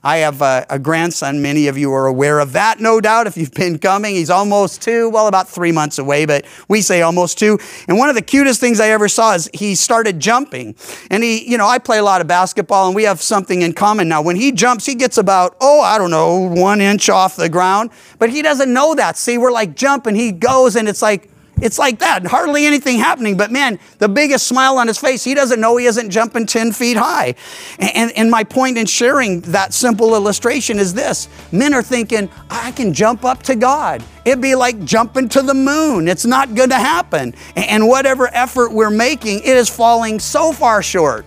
I 0.06 0.18
have 0.18 0.44
a, 0.44 0.68
a, 0.70 0.78
grandson. 0.78 1.42
Many 1.42 1.66
of 1.66 1.80
you 1.80 1.92
are 1.92 2.06
aware 2.06 2.38
of 2.38 2.54
that, 2.54 2.80
no 2.80 3.02
doubt, 3.02 3.26
if 3.26 3.36
you've 3.36 3.52
been 3.52 3.80
coming. 3.80 4.14
He's 4.14 4.30
almost 4.30 4.84
two, 4.84 5.10
well, 5.10 5.26
about 5.26 5.50
three 5.50 5.72
months 5.72 5.98
away, 5.98 6.28
but 6.28 6.46
we 6.68 6.82
say 6.82 7.02
almost 7.02 7.40
two. 7.40 7.58
And 7.88 7.98
one 7.98 8.10
of 8.10 8.14
the 8.14 8.22
cutest 8.22 8.60
things 8.60 8.80
I 8.80 8.90
ever 8.90 9.08
saw 9.08 9.34
is 9.34 9.50
he 9.52 9.74
started 9.74 10.20
jumping. 10.20 10.76
And 11.10 11.24
he, 11.24 11.50
you 11.50 11.58
know, 11.58 11.66
I 11.66 11.80
play 11.80 11.98
a 11.98 12.04
lot 12.04 12.22
of 12.22 12.28
basketball 12.28 12.86
and 12.86 12.96
we 12.96 13.02
have 13.02 13.20
something 13.20 13.64
in 13.64 13.74
common 13.74 14.08
now. 14.08 14.22
When 14.22 14.36
he 14.36 14.52
jumps, 14.52 14.86
he 14.86 14.94
gets 14.94 15.18
about, 15.18 15.58
oh, 15.60 15.82
I 15.82 15.98
don't 15.98 16.12
know, 16.12 16.38
one 16.38 16.82
inch 16.82 17.10
off 17.10 17.36
the 17.36 17.50
ground. 17.50 17.90
But 18.20 18.30
he 18.30 18.44
doesn't 18.44 18.72
know 18.72 18.94
that. 18.94 19.18
See, 19.18 19.40
we're 19.40 19.52
like 19.52 19.76
jumping. 19.76 20.14
He 20.14 20.32
goes 20.32 20.76
and 20.76 20.88
it's 20.88 21.02
like, 21.02 21.32
it's 21.62 21.80
like 21.80 22.00
that, 22.00 22.26
hardly 22.26 22.66
anything 22.66 22.98
happening. 22.98 23.38
But 23.38 23.52
man, 23.52 23.80
the 24.00 24.10
biggest 24.10 24.48
smile 24.48 24.78
on 24.78 24.88
his 24.88 24.98
face, 24.98 25.24
he 25.24 25.34
doesn't 25.34 25.60
know 25.60 25.78
he 25.78 25.86
isn't 25.86 26.10
jumping 26.10 26.46
10 26.46 26.74
feet 26.74 26.98
high. 26.98 27.36
And, 27.80 28.12
and 28.18 28.30
my 28.30 28.44
point 28.44 28.78
in 28.78 28.86
sharing 28.86 29.42
that 29.42 29.74
simple 29.74 30.16
illustration 30.16 30.80
is 30.80 30.94
this 30.94 31.30
men 31.52 31.74
are 31.74 31.84
thinking, 31.84 32.30
I 32.50 32.72
can 32.72 32.94
jump 32.94 33.24
up 33.24 33.44
to 33.44 33.56
God. 33.56 34.04
It'd 34.26 34.42
be 34.42 34.56
like 34.56 34.84
jumping 34.84 35.30
to 35.30 35.42
the 35.42 35.54
moon. 35.54 36.08
It's 36.08 36.26
not 36.26 36.56
going 36.56 36.70
to 36.70 36.76
happen. 36.76 37.34
And 37.56 37.88
whatever 37.88 38.28
effort 38.34 38.72
we're 38.72 38.90
making, 38.90 39.40
it 39.40 39.56
is 39.56 39.70
falling 39.70 40.20
so 40.20 40.52
far 40.52 40.84
short 40.84 41.26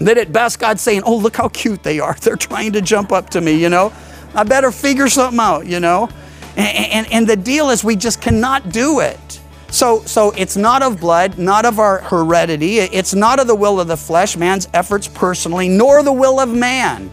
that 0.00 0.18
at 0.18 0.32
best 0.32 0.58
God's 0.58 0.82
saying, 0.82 1.02
Oh, 1.04 1.16
look 1.16 1.36
how 1.36 1.48
cute 1.48 1.82
they 1.82 2.00
are. 2.00 2.14
They're 2.22 2.36
trying 2.36 2.72
to 2.72 2.80
jump 2.80 3.12
up 3.12 3.30
to 3.30 3.40
me, 3.40 3.54
you 3.60 3.68
know? 3.68 3.92
I 4.34 4.44
better 4.44 4.72
figure 4.72 5.08
something 5.08 5.38
out, 5.38 5.66
you 5.66 5.78
know? 5.78 6.08
And, 6.56 6.92
and, 6.92 7.12
and 7.12 7.26
the 7.26 7.36
deal 7.36 7.70
is, 7.70 7.84
we 7.84 7.96
just 7.96 8.20
cannot 8.20 8.72
do 8.72 9.00
it. 9.00 9.40
So, 9.72 10.02
so 10.04 10.32
it's 10.32 10.54
not 10.54 10.82
of 10.82 11.00
blood, 11.00 11.38
not 11.38 11.64
of 11.64 11.78
our 11.78 12.02
heredity. 12.02 12.78
It's 12.80 13.14
not 13.14 13.40
of 13.40 13.46
the 13.46 13.54
will 13.54 13.80
of 13.80 13.88
the 13.88 13.96
flesh, 13.96 14.36
man's 14.36 14.68
efforts 14.74 15.08
personally, 15.08 15.66
nor 15.66 16.02
the 16.02 16.12
will 16.12 16.38
of 16.40 16.50
man. 16.50 17.10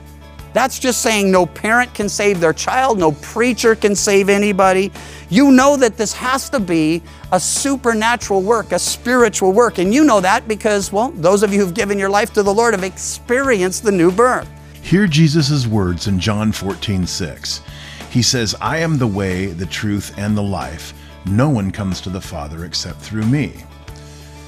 That's 0.52 0.78
just 0.78 1.02
saying 1.02 1.32
no 1.32 1.46
parent 1.46 1.94
can 1.94 2.10
save 2.10 2.42
their 2.42 2.52
child, 2.52 3.00
no 3.00 3.14
preacher 3.14 3.76
can 3.76 3.96
save 3.96 4.28
anybody. 4.28 4.92
You 5.30 5.52
know 5.52 5.78
that 5.78 5.96
this 5.96 6.12
has 6.12 6.50
to 6.50 6.60
be 6.60 7.02
a 7.32 7.40
supernatural 7.40 8.42
work, 8.42 8.74
a 8.74 8.80
spiritual 8.80 9.54
work. 9.54 9.78
And 9.78 9.94
you 9.94 10.04
know 10.04 10.20
that 10.20 10.46
because, 10.46 10.92
well, 10.92 11.12
those 11.12 11.44
of 11.44 11.54
you 11.54 11.62
who've 11.62 11.74
given 11.74 11.98
your 11.98 12.10
life 12.10 12.34
to 12.34 12.44
the 12.44 12.54
Lord 12.54 12.74
have 12.74 12.84
experienced 12.84 13.84
the 13.84 13.92
new 13.92 14.12
birth. 14.12 14.50
Hear 14.82 15.08
Jesus' 15.08 15.66
words 15.66 16.08
in 16.08 16.20
John 16.20 16.52
14, 16.52 17.08
6. 17.08 17.62
He 18.10 18.22
says, 18.22 18.54
I 18.60 18.80
am 18.80 18.98
the 18.98 19.08
way, 19.08 19.46
the 19.46 19.66
truth, 19.66 20.14
and 20.18 20.36
the 20.36 20.44
life. 20.44 20.94
No 21.30 21.48
one 21.48 21.70
comes 21.70 22.02
to 22.02 22.10
the 22.10 22.20
Father 22.20 22.66
except 22.66 23.00
through 23.02 23.26
me. 23.28 23.54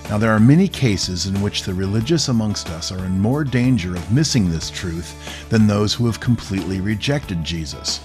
Now, 0.10 0.18
there 0.18 0.32
are 0.32 0.40
many 0.40 0.68
cases 0.68 1.28
in 1.28 1.40
which 1.40 1.62
the 1.62 1.76
religious 1.76 2.28
amongst 2.28 2.70
us 2.72 2.92
are 2.92 3.06
in 3.06 3.22
more 3.22 3.44
danger 3.44 3.96
of 3.96 4.12
missing 4.12 4.50
this 4.50 4.72
truth 4.72 5.48
than 5.50 5.68
those 5.68 5.94
who 5.94 6.08
have 6.08 6.20
completely 6.20 6.82
rejected 6.82 7.44
Jesus. 7.44 8.02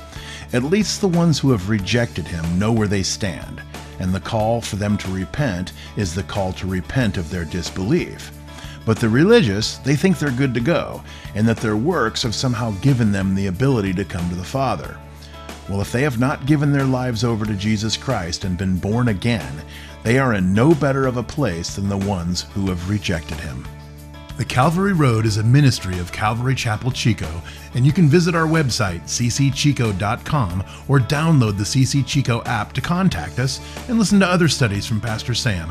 At 0.52 0.62
least 0.62 1.00
the 1.00 1.08
ones 1.08 1.38
who 1.38 1.52
have 1.52 1.70
rejected 1.70 2.28
him 2.28 2.58
know 2.58 2.70
where 2.70 2.86
they 2.86 3.02
stand, 3.02 3.62
and 3.98 4.14
the 4.14 4.20
call 4.20 4.60
for 4.60 4.76
them 4.76 4.98
to 4.98 5.10
repent 5.10 5.72
is 5.96 6.14
the 6.14 6.22
call 6.22 6.52
to 6.52 6.66
repent 6.66 7.16
of 7.16 7.30
their 7.30 7.46
disbelief. 7.46 8.30
But 8.84 8.98
the 9.00 9.08
religious, 9.08 9.78
they 9.78 9.96
think 9.96 10.18
they're 10.18 10.30
good 10.30 10.52
to 10.52 10.60
go, 10.60 11.02
and 11.34 11.48
that 11.48 11.56
their 11.56 11.78
works 11.78 12.22
have 12.24 12.34
somehow 12.34 12.72
given 12.82 13.10
them 13.10 13.34
the 13.34 13.46
ability 13.46 13.94
to 13.94 14.04
come 14.04 14.28
to 14.28 14.36
the 14.36 14.44
Father. 14.44 14.98
Well, 15.68 15.80
if 15.80 15.90
they 15.90 16.02
have 16.02 16.20
not 16.20 16.46
given 16.46 16.72
their 16.72 16.84
lives 16.84 17.24
over 17.24 17.44
to 17.44 17.54
Jesus 17.54 17.96
Christ 17.96 18.44
and 18.44 18.56
been 18.56 18.78
born 18.78 19.08
again, 19.08 19.62
they 20.04 20.18
are 20.18 20.34
in 20.34 20.54
no 20.54 20.74
better 20.74 21.06
of 21.06 21.16
a 21.16 21.22
place 21.22 21.74
than 21.74 21.88
the 21.88 21.96
ones 21.96 22.42
who 22.54 22.68
have 22.68 22.88
rejected 22.88 23.38
him. 23.38 23.66
The 24.36 24.44
Calvary 24.44 24.92
Road 24.92 25.24
is 25.24 25.38
a 25.38 25.42
ministry 25.42 25.98
of 25.98 26.12
Calvary 26.12 26.54
Chapel 26.54 26.92
Chico, 26.92 27.42
and 27.74 27.86
you 27.86 27.92
can 27.92 28.08
visit 28.08 28.34
our 28.34 28.46
website, 28.46 29.00
ccchico.com, 29.04 30.64
or 30.88 30.98
download 31.00 31.56
the 31.56 31.64
CC 31.64 32.06
Chico 32.06 32.44
app 32.44 32.72
to 32.74 32.80
contact 32.82 33.38
us 33.38 33.60
and 33.88 33.98
listen 33.98 34.20
to 34.20 34.26
other 34.26 34.48
studies 34.48 34.86
from 34.86 35.00
Pastor 35.00 35.34
Sam. 35.34 35.70